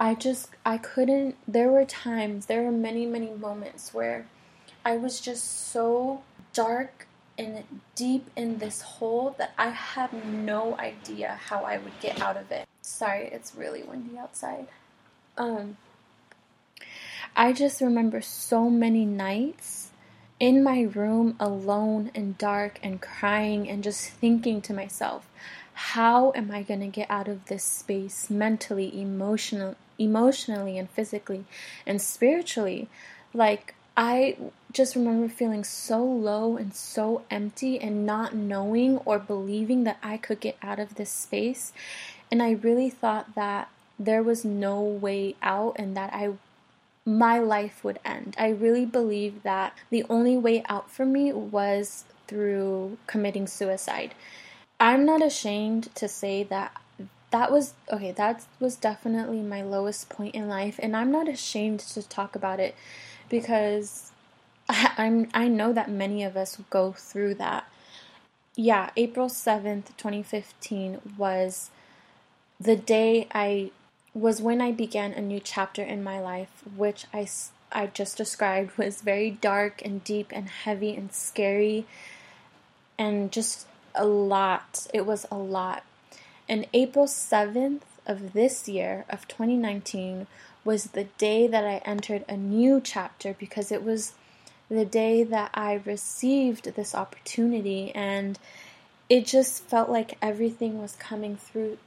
I 0.01 0.15
just 0.15 0.51
I 0.65 0.79
couldn't 0.79 1.37
there 1.47 1.71
were 1.71 1.85
times, 1.85 2.47
there 2.47 2.63
were 2.63 2.73
many 2.73 3.07
many 3.07 3.31
moments 3.31 3.95
where 3.95 4.27
I 4.85 4.97
was 4.97 5.21
just 5.21 5.71
so 5.71 6.23
dark 6.53 7.07
and 7.37 7.63
deep 7.95 8.29
in 8.37 8.59
this 8.59 8.83
hole 8.83 9.35
that 9.39 9.53
I 9.57 9.71
had 9.71 10.13
no 10.25 10.77
idea 10.77 11.39
how 11.47 11.63
I 11.63 11.79
would 11.79 11.99
get 12.01 12.21
out 12.21 12.37
of 12.37 12.51
it. 12.51 12.67
Sorry, 12.83 13.29
it's 13.29 13.55
really 13.55 13.83
windy 13.83 14.19
outside. 14.19 14.67
Um, 15.37 15.77
I 17.37 17.53
just 17.53 17.81
remember 17.81 18.21
so 18.21 18.69
many 18.69 19.05
nights 19.05 19.88
in 20.41 20.63
my 20.63 20.83
room 20.83 21.37
alone 21.41 22.11
and 22.15 22.39
dark 22.39 22.79
and 22.83 23.01
crying 23.01 23.69
and 23.69 23.83
just 23.83 24.09
thinking 24.09 24.61
to 24.63 24.73
myself, 24.73 25.29
how 25.73 26.33
am 26.35 26.51
I 26.51 26.63
going 26.63 26.81
to 26.81 26.87
get 26.87 27.11
out 27.11 27.29
of 27.29 27.47
this 27.47 27.65
space 27.65 28.31
mentally, 28.31 29.01
emotional, 29.01 29.77
emotionally 29.99 30.79
and 30.79 30.89
physically 30.91 31.45
and 31.87 32.01
spiritually? 32.01 32.89
Like 33.33 33.75
I 33.97 34.37
just 34.73 34.95
remember 34.95 35.29
feeling 35.29 35.65
so 35.65 36.05
low 36.05 36.57
and 36.57 36.75
so 36.75 37.23
empty 37.31 37.81
and 37.81 38.07
not 38.07 38.35
knowing 38.35 38.99
or 38.99 39.19
believing 39.19 39.85
that 39.85 39.99
I 40.03 40.19
could 40.19 40.41
get 40.41 40.57
out 40.63 40.79
of 40.79 40.95
this 40.95 41.11
space. 41.11 41.73
And 42.31 42.43
I 42.43 42.53
really 42.53 42.91
thought 42.91 43.35
that 43.35 43.69
there 43.99 44.23
was 44.23 44.45
no 44.45 44.81
way 44.81 45.35
out 45.43 45.77
and 45.79 45.97
that 45.97 46.13
I 46.13 46.31
my 47.09 47.39
life 47.39 47.83
would 47.83 47.99
end. 48.05 48.37
I 48.39 48.51
really 48.51 48.85
believed 48.85 49.43
that 49.43 49.73
the 49.89 50.05
only 50.11 50.37
way 50.37 50.63
out 50.69 50.91
for 50.91 51.07
me 51.07 51.33
was 51.33 52.05
through 52.27 52.99
committing 53.07 53.47
suicide. 53.47 54.15
I'm 54.79 55.07
not 55.07 55.23
ashamed 55.23 55.95
to 55.95 56.07
say 56.07 56.43
that 56.45 56.77
that 57.31 57.51
was 57.51 57.73
okay, 57.91 58.13
that 58.13 58.45
was 58.61 58.77
definitely 58.77 59.41
my 59.41 59.63
lowest 59.63 60.11
point 60.11 60.35
in 60.35 60.49
life 60.49 60.79
and 60.83 60.95
I'm 60.95 61.11
not 61.11 61.29
ashamed 61.29 61.81
to 61.81 62.07
talk 62.07 62.37
about 62.37 62.61
it 62.61 62.75
because 63.31 64.13
I, 64.69 64.93
I'm 64.99 65.31
I 65.33 65.49
know 65.49 65.73
that 65.73 65.91
many 65.91 66.23
of 66.23 66.37
us 66.37 66.59
go 66.69 66.93
through 66.93 67.37
that. 67.37 67.67
Yeah, 68.55 68.91
April 68.99 69.31
7th, 69.31 69.97
2015 69.97 71.01
was 71.17 71.71
the 72.61 72.77
day 72.77 73.29
I 73.33 73.71
was 74.19 74.41
when 74.41 74.61
I 74.61 74.73
began 74.73 75.13
a 75.13 75.21
new 75.21 75.41
chapter 75.41 75.83
in 75.83 76.03
my 76.03 76.21
life, 76.21 76.63
which 76.77 77.07
I, 77.13 77.29
I 77.73 77.87
just 77.87 78.17
described 78.17 78.77
was 78.77 79.01
very 79.01 79.31
dark 79.31 79.83
and 79.85 80.03
deep 80.05 80.29
and 80.33 80.49
heavy 80.49 80.95
and 80.95 81.13
scary 81.13 81.87
and 82.99 83.31
just 83.31 83.67
a 83.95 84.07
lot. 84.07 84.87
It 84.93 85.07
was 85.07 85.27
a 85.31 85.39
lot. 85.39 85.85
And 86.49 86.67
April 86.73 87.07
7th 87.07 87.83
of 88.07 88.33
this 88.33 88.69
year, 88.69 89.05
of 89.11 89.29
2019, 89.29 90.27
was 90.65 90.85
the 90.85 91.05
day 91.05 91.47
that 91.47 91.65
I 91.65 91.83
entered 91.85 92.25
a 92.29 92.37
new 92.37 92.81
chapter 92.81 93.35
because 93.39 93.71
it 93.71 93.83
was 93.83 94.13
the 94.69 94.85
day 94.85 95.23
that 95.25 95.51
I 95.55 95.81
received 95.85 96.75
this 96.75 96.95
opportunity 96.95 97.93
and 97.95 98.39
it 99.09 99.25
just 99.25 99.63
felt 99.65 99.89
like 99.89 100.19
everything 100.21 100.81
was 100.81 100.95
coming 100.97 101.37
through 101.37 101.79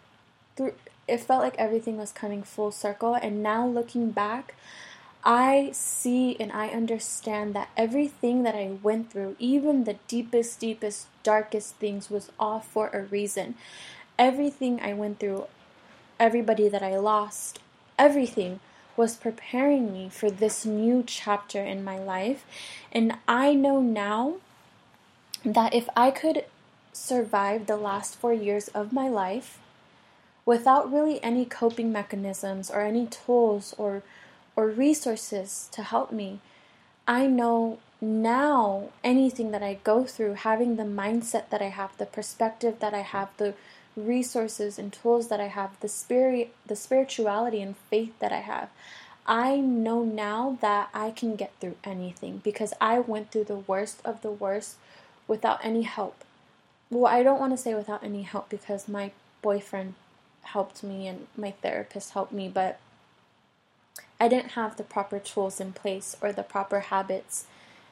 through 0.56 0.74
it 1.12 1.20
felt 1.20 1.44
like 1.44 1.56
everything 1.58 1.98
was 1.98 2.12
coming 2.12 2.42
full 2.42 2.72
circle 2.72 3.14
and 3.16 3.44
now 3.44 3.68
looking 3.68 4.12
back 4.12 4.56
I 5.24 5.70
see 5.74 6.36
and 6.40 6.52
I 6.52 6.70
understand 6.70 7.54
that 7.54 7.70
everything 7.78 8.42
that 8.44 8.56
I 8.56 8.78
went 8.82 9.12
through, 9.12 9.36
even 9.38 9.84
the 9.84 9.98
deepest, 10.08 10.60
deepest, 10.60 11.08
darkest 11.22 11.76
things, 11.76 12.10
was 12.10 12.32
all 12.40 12.60
for 12.60 12.88
a 12.88 13.04
reason. 13.04 13.56
Everything 14.18 14.82
I 14.82 14.94
went 14.94 15.20
through, 15.20 15.46
everybody 16.20 16.68
that 16.70 16.82
I 16.82 16.98
lost, 16.98 17.60
everything 18.00 18.62
was 18.98 19.16
preparing 19.16 19.94
me 19.94 20.10
for 20.10 20.32
this 20.32 20.66
new 20.66 21.04
chapter 21.06 21.64
in 21.64 21.84
my 21.84 22.00
life. 22.00 22.44
And 22.92 23.18
I 23.28 23.54
know 23.54 23.80
now 23.80 24.38
that 25.46 25.74
if 25.74 25.88
I 25.96 26.10
could 26.12 26.46
survive 26.94 27.68
the 27.68 27.78
last 27.78 28.16
four 28.16 28.34
years 28.34 28.68
of 28.70 28.92
my 28.92 29.08
life 29.08 29.60
without 30.46 30.92
really 30.92 31.24
any 31.24 31.46
coping 31.46 31.92
mechanisms 31.92 32.70
or 32.70 32.82
any 32.82 33.06
tools 33.08 33.76
or 33.78 34.04
or 34.56 34.68
resources 34.68 35.70
to 35.72 35.82
help 35.82 36.12
me, 36.12 36.40
I 37.08 37.26
know 37.26 37.80
now 38.02 38.90
anything 39.04 39.52
that 39.52 39.64
I 39.64 39.76
go 39.84 40.04
through, 40.04 40.34
having 40.34 40.76
the 40.76 40.84
mindset 40.84 41.50
that 41.50 41.62
I 41.62 41.70
have, 41.70 41.98
the 41.98 42.06
perspective 42.06 42.80
that 42.80 42.94
I 42.94 43.02
have, 43.02 43.30
the 43.38 43.54
resources 43.96 44.80
and 44.80 44.92
tools 44.92 45.28
that 45.30 45.40
I 45.40 45.48
have, 45.48 45.80
the 45.80 45.88
spirit, 45.88 46.54
the 46.66 46.76
spirituality 46.76 47.62
and 47.62 47.78
faith 47.90 48.18
that 48.20 48.32
I 48.32 48.40
have, 48.40 48.70
I 49.26 49.58
know 49.58 50.04
now 50.04 50.58
that 50.62 50.90
I 50.94 51.12
can 51.12 51.36
get 51.36 51.54
through 51.60 51.76
anything 51.84 52.42
because 52.44 52.74
I 52.82 53.00
went 53.00 53.32
through 53.32 53.46
the 53.46 53.56
worst 53.56 54.02
of 54.04 54.22
the 54.22 54.32
worst 54.32 54.78
without 55.28 55.64
any 55.64 55.84
help. 55.84 56.24
Well, 56.90 57.06
I 57.06 57.24
don't 57.24 57.40
want 57.40 57.54
to 57.54 57.58
say 57.58 57.76
without 57.76 58.04
any 58.04 58.24
help 58.24 58.50
because 58.50 58.88
my 58.88 59.12
boyfriend 59.42 59.94
helped 60.44 60.84
me 60.84 61.08
and 61.08 61.28
my 61.38 61.52
therapist 61.52 62.12
helped 62.12 62.34
me, 62.34 62.50
but 62.50 62.80
I 64.20 64.28
didn't 64.28 64.52
have 64.52 64.78
the 64.78 64.84
proper 64.84 65.20
tools 65.20 65.60
in 65.60 65.74
place 65.74 66.16
or 66.22 66.32
the 66.32 66.44
proper 66.44 66.80
habits 66.82 67.46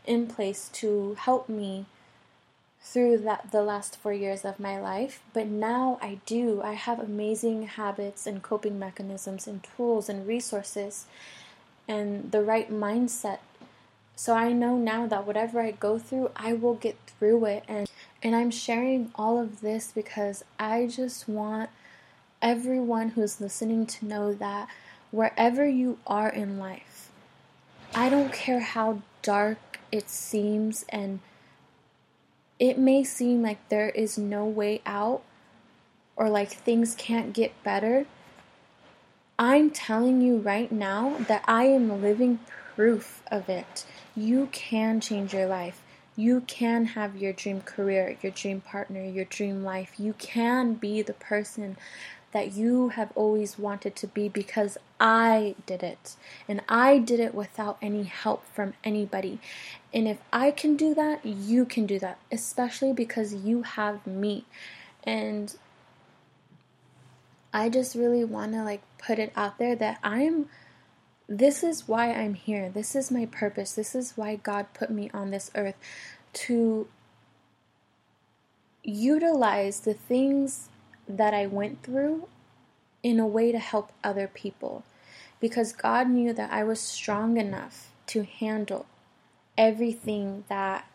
in 0.05 0.27
place 0.27 0.69
to 0.73 1.15
help 1.19 1.49
me 1.49 1.85
through 2.81 3.17
that 3.17 3.51
the 3.51 3.61
last 3.61 3.97
4 3.97 4.13
years 4.13 4.45
of 4.45 4.59
my 4.59 4.79
life. 4.79 5.21
But 5.33 5.47
now 5.47 5.99
I 6.01 6.19
do. 6.25 6.61
I 6.61 6.73
have 6.73 6.99
amazing 6.99 7.63
habits 7.63 8.25
and 8.25 8.41
coping 8.41 8.79
mechanisms 8.79 9.47
and 9.47 9.65
tools 9.75 10.07
and 10.09 10.27
resources 10.27 11.05
and 11.87 12.31
the 12.31 12.41
right 12.41 12.71
mindset. 12.71 13.39
So 14.15 14.35
I 14.35 14.51
know 14.51 14.77
now 14.77 15.07
that 15.07 15.25
whatever 15.25 15.61
I 15.61 15.71
go 15.71 15.97
through 15.97 16.31
I 16.35 16.53
will 16.53 16.75
get 16.75 16.97
through 17.07 17.45
it. 17.45 17.63
And 17.67 17.89
and 18.21 18.35
I'm 18.35 18.51
sharing 18.51 19.11
all 19.15 19.39
of 19.39 19.61
this 19.61 19.91
because 19.93 20.43
I 20.59 20.87
just 20.87 21.27
want 21.27 21.69
everyone 22.41 23.09
who's 23.09 23.41
listening 23.41 23.85
to 23.85 24.05
know 24.05 24.33
that 24.33 24.67
wherever 25.11 25.67
you 25.67 25.97
are 26.07 26.29
in 26.29 26.57
life 26.57 27.09
I 27.93 28.09
don't 28.09 28.31
care 28.31 28.59
how 28.59 29.01
dark 29.21 29.79
it 29.91 30.09
seems 30.09 30.85
and 30.89 31.19
it 32.59 32.77
may 32.77 33.03
seem 33.03 33.41
like 33.41 33.69
there 33.69 33.89
is 33.89 34.17
no 34.17 34.45
way 34.45 34.81
out 34.85 35.23
or 36.15 36.29
like 36.29 36.51
things 36.51 36.93
can't 36.95 37.33
get 37.33 37.63
better. 37.63 38.05
I'm 39.39 39.71
telling 39.71 40.21
you 40.21 40.37
right 40.37 40.71
now 40.71 41.17
that 41.27 41.43
I 41.47 41.63
am 41.65 42.01
living 42.01 42.39
proof 42.75 43.23
of 43.31 43.47
it. 43.47 43.85
You 44.15 44.49
can 44.51 44.99
change 44.99 45.33
your 45.33 45.47
life. 45.47 45.81
You 46.17 46.41
can 46.41 46.85
have 46.85 47.15
your 47.15 47.31
dream 47.31 47.61
career, 47.61 48.17
your 48.21 48.33
dream 48.33 48.59
partner, 48.59 49.01
your 49.03 49.23
dream 49.23 49.63
life. 49.63 49.93
You 49.97 50.13
can 50.19 50.73
be 50.73 51.01
the 51.01 51.13
person 51.13 51.77
that 52.31 52.53
you 52.53 52.89
have 52.89 53.11
always 53.15 53.57
wanted 53.57 53.95
to 53.97 54.07
be 54.07 54.29
because 54.29 54.77
I 54.99 55.55
did 55.65 55.83
it. 55.83 56.15
And 56.47 56.61
I 56.69 56.99
did 56.99 57.19
it 57.19 57.33
without 57.33 57.77
any 57.81 58.03
help 58.03 58.43
from 58.53 58.73
anybody. 58.83 59.39
And 59.93 60.07
if 60.07 60.19
I 60.31 60.51
can 60.51 60.75
do 60.75 60.93
that, 60.93 61.25
you 61.25 61.65
can 61.65 61.85
do 61.85 61.99
that, 61.99 62.19
especially 62.31 62.93
because 62.93 63.33
you 63.33 63.63
have 63.63 64.05
me. 64.05 64.45
And 65.03 65.55
I 67.53 67.69
just 67.69 67.95
really 67.95 68.23
want 68.23 68.53
to 68.53 68.63
like 68.63 68.81
put 68.99 69.17
it 69.17 69.33
out 69.35 69.57
there 69.57 69.75
that 69.75 69.99
I'm 70.03 70.49
this 71.27 71.61
is 71.61 71.87
why 71.87 72.11
I'm 72.11 72.33
here. 72.33 72.69
This 72.69 72.95
is 72.95 73.11
my 73.11 73.27
purpose. 73.27 73.73
This 73.73 73.93
is 73.93 74.13
why 74.15 74.35
God 74.35 74.65
put 74.73 74.89
me 74.89 75.11
on 75.13 75.29
this 75.29 75.51
earth 75.53 75.75
to 76.33 76.87
utilize 78.83 79.81
the 79.81 79.93
things 79.93 80.68
that 81.09 81.33
I 81.33 81.47
went 81.47 81.83
through 81.83 82.27
in 83.03 83.19
a 83.19 83.27
way 83.27 83.51
to 83.51 83.59
help 83.59 83.91
other 84.03 84.27
people 84.27 84.83
because 85.39 85.73
God 85.73 86.09
knew 86.09 86.33
that 86.33 86.51
I 86.51 86.63
was 86.63 86.79
strong 86.79 87.37
enough 87.37 87.89
to 88.07 88.23
handle 88.23 88.85
everything 89.57 90.43
that 90.49 90.87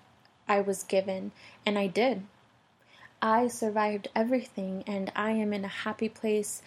I 0.48 0.61
was 0.61 0.83
given, 0.83 1.33
and 1.64 1.79
I 1.79 1.87
did. 1.87 2.24
I 3.22 3.48
survived 3.48 4.09
everything, 4.14 4.85
and 4.87 5.11
I 5.16 5.31
am 5.33 5.53
in 5.53 5.64
a 5.64 5.68
happy 5.68 6.09
place, 6.09 6.62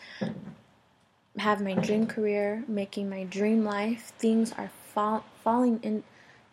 have 1.37 1.61
my 1.61 1.73
dream 1.75 2.07
career, 2.07 2.63
making 2.67 3.09
my 3.09 3.23
dream 3.23 3.63
life. 3.63 4.11
Things 4.17 4.53
are 4.53 4.71
fall- 4.93 5.25
falling 5.43 5.79
in, 5.83 6.03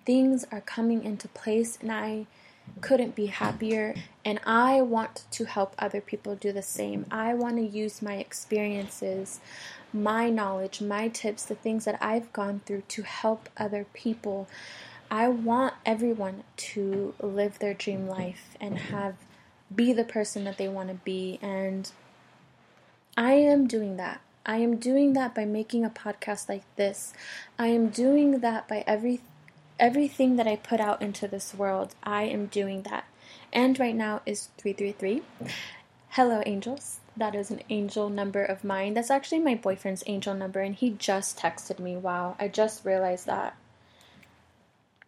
things 0.04 0.44
are 0.52 0.60
coming 0.60 1.02
into 1.04 1.28
place, 1.28 1.78
and 1.80 1.90
I 1.90 2.26
couldn't 2.80 3.14
be 3.14 3.26
happier. 3.26 3.94
And 4.24 4.40
I 4.46 4.80
want 4.80 5.24
to 5.32 5.44
help 5.44 5.74
other 5.78 6.00
people 6.00 6.34
do 6.34 6.52
the 6.52 6.62
same. 6.62 7.06
I 7.10 7.34
want 7.34 7.56
to 7.56 7.62
use 7.62 8.02
my 8.02 8.14
experiences, 8.16 9.40
my 9.92 10.30
knowledge, 10.30 10.80
my 10.80 11.08
tips, 11.08 11.44
the 11.44 11.54
things 11.54 11.84
that 11.84 11.98
I've 12.00 12.32
gone 12.32 12.60
through 12.66 12.82
to 12.88 13.02
help 13.02 13.48
other 13.56 13.86
people. 13.92 14.48
I 15.10 15.28
want 15.28 15.74
everyone 15.84 16.44
to 16.56 17.14
live 17.20 17.58
their 17.58 17.74
dream 17.74 18.08
life 18.08 18.56
and 18.60 18.78
have 18.78 19.16
be 19.74 19.92
the 19.92 20.04
person 20.04 20.44
that 20.44 20.58
they 20.58 20.68
want 20.68 20.88
to 20.88 20.94
be 20.94 21.38
and 21.42 21.90
I 23.16 23.34
am 23.34 23.66
doing 23.66 23.96
that. 23.96 24.20
I 24.44 24.58
am 24.58 24.76
doing 24.76 25.12
that 25.14 25.34
by 25.34 25.44
making 25.44 25.84
a 25.84 25.90
podcast 25.90 26.48
like 26.48 26.64
this. 26.76 27.14
I 27.58 27.68
am 27.68 27.88
doing 27.88 28.40
that 28.40 28.68
by 28.68 28.82
every 28.86 29.20
everything 29.78 30.36
that 30.36 30.46
I 30.46 30.56
put 30.56 30.80
out 30.80 31.02
into 31.02 31.28
this 31.28 31.54
world, 31.54 31.94
I 32.02 32.24
am 32.24 32.46
doing 32.46 32.82
that. 32.82 33.04
And 33.52 33.78
right 33.78 33.94
now 33.94 34.20
is 34.26 34.48
333. 34.58 35.22
Hello, 36.10 36.42
angels. 36.46 37.00
That 37.16 37.34
is 37.34 37.50
an 37.50 37.62
angel 37.68 38.08
number 38.08 38.44
of 38.44 38.64
mine. 38.64 38.94
That's 38.94 39.10
actually 39.10 39.40
my 39.40 39.54
boyfriend's 39.54 40.02
angel 40.06 40.34
number, 40.34 40.60
and 40.60 40.74
he 40.74 40.90
just 40.90 41.38
texted 41.38 41.78
me. 41.78 41.96
Wow, 41.96 42.36
I 42.38 42.48
just 42.48 42.84
realized 42.84 43.26
that. 43.26 43.56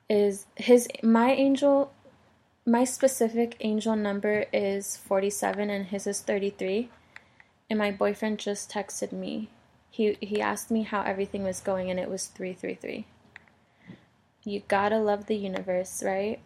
Is 0.08 0.46
his 0.54 0.86
my 1.02 1.32
angel 1.32 1.92
my 2.64 2.82
specific 2.82 3.56
angel 3.60 3.94
number 3.94 4.46
is 4.52 4.96
47 4.96 5.70
and 5.70 5.86
his 5.86 6.06
is 6.06 6.20
33 6.20 6.90
and 7.70 7.78
my 7.78 7.92
boyfriend 7.92 8.38
just 8.38 8.70
texted 8.70 9.12
me 9.12 9.48
he 9.90 10.16
he 10.20 10.40
asked 10.40 10.70
me 10.70 10.82
how 10.82 11.02
everything 11.02 11.44
was 11.44 11.60
going 11.60 11.90
and 11.90 11.98
it 11.98 12.08
was 12.08 12.26
333 12.26 13.04
you 14.46 14.62
gotta 14.68 14.98
love 14.98 15.26
the 15.26 15.34
universe, 15.34 16.02
right? 16.04 16.38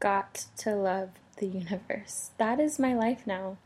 Got 0.00 0.46
to 0.58 0.74
love 0.74 1.10
the 1.36 1.46
universe. 1.46 2.30
That 2.38 2.58
is 2.58 2.78
my 2.78 2.94
life 2.94 3.26
now, 3.26 3.58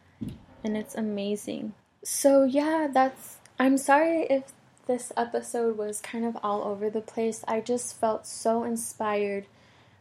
and 0.64 0.76
it's 0.76 0.96
amazing. 0.96 1.74
So, 2.02 2.42
yeah, 2.42 2.88
that's. 2.92 3.38
I'm 3.60 3.78
sorry 3.78 4.26
if 4.28 4.52
this 4.86 5.12
episode 5.16 5.78
was 5.78 6.00
kind 6.00 6.24
of 6.24 6.36
all 6.42 6.64
over 6.64 6.90
the 6.90 7.00
place. 7.00 7.44
I 7.46 7.60
just 7.60 7.98
felt 7.98 8.26
so 8.26 8.64
inspired 8.64 9.46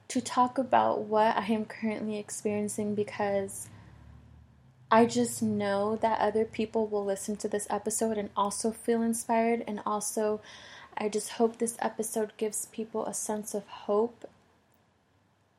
to 0.07 0.19
talk 0.19 0.57
about 0.57 1.01
what 1.01 1.37
I 1.37 1.45
am 1.45 1.65
currently 1.65 2.17
experiencing 2.17 2.95
because 2.95 3.69
I 4.89 5.05
just 5.05 5.43
know 5.43 5.95
that 5.97 6.19
other 6.19 6.45
people 6.45 6.87
will 6.87 7.05
listen 7.05 7.35
to 7.37 7.47
this 7.47 7.67
episode 7.69 8.17
and 8.17 8.31
also 8.35 8.71
feel 8.71 9.03
inspired 9.03 9.63
and 9.67 9.79
also 9.85 10.41
I 10.97 11.09
just 11.09 11.31
hope 11.31 11.57
this 11.57 11.77
episode 11.79 12.33
gives 12.37 12.67
people 12.67 13.05
a 13.05 13.13
sense 13.13 13.53
of 13.53 13.67
hope 13.67 14.29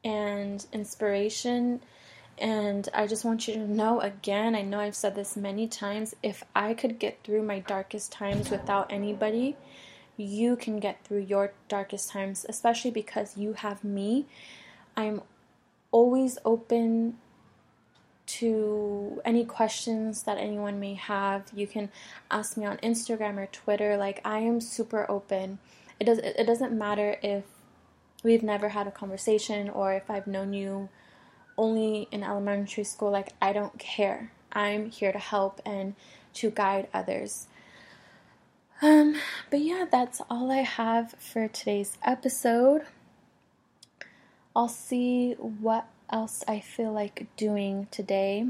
and 0.05 0.64
inspiration. 0.73 1.81
And 2.38 2.88
I 2.92 3.07
just 3.07 3.25
want 3.25 3.47
you 3.47 3.55
to 3.55 3.61
know 3.70 4.01
again, 4.01 4.55
I 4.55 4.62
know 4.62 4.81
I've 4.81 4.97
said 4.97 5.14
this 5.14 5.37
many 5.37 5.68
times, 5.68 6.14
if 6.23 6.42
I 6.55 6.75
could 6.75 6.99
get 6.99 7.23
through 7.23 7.42
my 7.42 7.61
darkest 7.61 8.12
times 8.12 8.51
without 8.51 8.92
anybody, 8.92 9.57
you 10.16 10.57
can 10.57 10.79
get 10.79 11.05
through 11.05 11.20
your 11.20 11.53
darkest 11.68 12.11
times, 12.11 12.44
especially 12.49 12.90
because 12.90 13.37
you 13.37 13.55
have 13.55 13.85
me. 13.85 14.27
I'm 14.97 15.23
always 15.90 16.38
open 16.44 17.18
to 18.27 19.21
any 19.25 19.45
questions 19.45 20.23
that 20.23 20.39
anyone 20.39 20.81
may 20.81 20.95
have. 20.95 21.45
You 21.55 21.67
can 21.67 21.91
ask 22.31 22.57
me 22.57 22.65
on 22.65 22.79
Instagram 22.79 23.37
or 23.37 23.47
Twitter. 23.47 23.97
Like 23.97 24.21
I 24.25 24.39
am 24.39 24.61
super 24.61 25.11
open. 25.11 25.59
It 26.01 26.05
does 26.05 26.19
it 26.19 26.47
doesn't 26.47 26.77
matter 26.77 27.17
if 27.23 27.45
we've 28.23 28.43
never 28.43 28.71
had 28.71 28.87
a 28.87 28.91
conversation 28.91 29.69
or 29.69 29.93
if 29.93 30.11
I've 30.11 30.27
known 30.27 30.53
you 30.53 30.89
only 31.57 32.09
in 32.11 32.23
elementary 32.23 32.85
school. 32.85 33.11
Like 33.11 33.33
I 33.41 33.53
don't 33.53 33.79
care. 33.79 34.33
I'm 34.53 34.91
here 34.91 35.13
to 35.13 35.19
help 35.19 35.61
and 35.67 35.95
to 36.35 36.51
guide 36.51 36.89
others. 36.93 37.47
Um, 38.83 39.17
but 39.51 39.61
yeah, 39.61 39.87
that's 39.91 40.21
all 40.29 40.51
I 40.51 40.59
have 40.63 41.13
for 41.19 41.49
today's 41.49 41.97
episode. 42.05 42.83
I'll 44.55 44.69
see 44.69 45.33
what 45.35 45.87
else 46.11 46.45
I 46.47 46.61
feel 46.61 46.93
like 46.93 47.27
doing 47.37 47.88
today. 47.90 48.47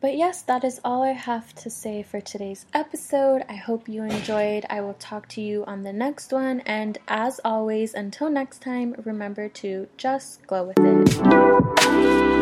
But 0.00 0.16
yes, 0.16 0.42
that 0.42 0.62
is 0.62 0.80
all 0.84 1.02
I 1.02 1.12
have 1.12 1.52
to 1.56 1.70
say 1.70 2.04
for 2.04 2.20
today's 2.20 2.66
episode. 2.72 3.44
I 3.48 3.54
hope 3.54 3.88
you 3.88 4.04
enjoyed. 4.04 4.64
I 4.70 4.80
will 4.80 4.94
talk 4.94 5.28
to 5.30 5.40
you 5.40 5.64
on 5.66 5.82
the 5.82 5.92
next 5.92 6.32
one. 6.32 6.60
And 6.60 6.98
as 7.08 7.40
always, 7.44 7.94
until 7.94 8.30
next 8.30 8.62
time, 8.62 8.94
remember 9.04 9.48
to 9.48 9.88
just 9.96 10.46
glow 10.46 10.64
with 10.64 10.78
it. 10.78 12.37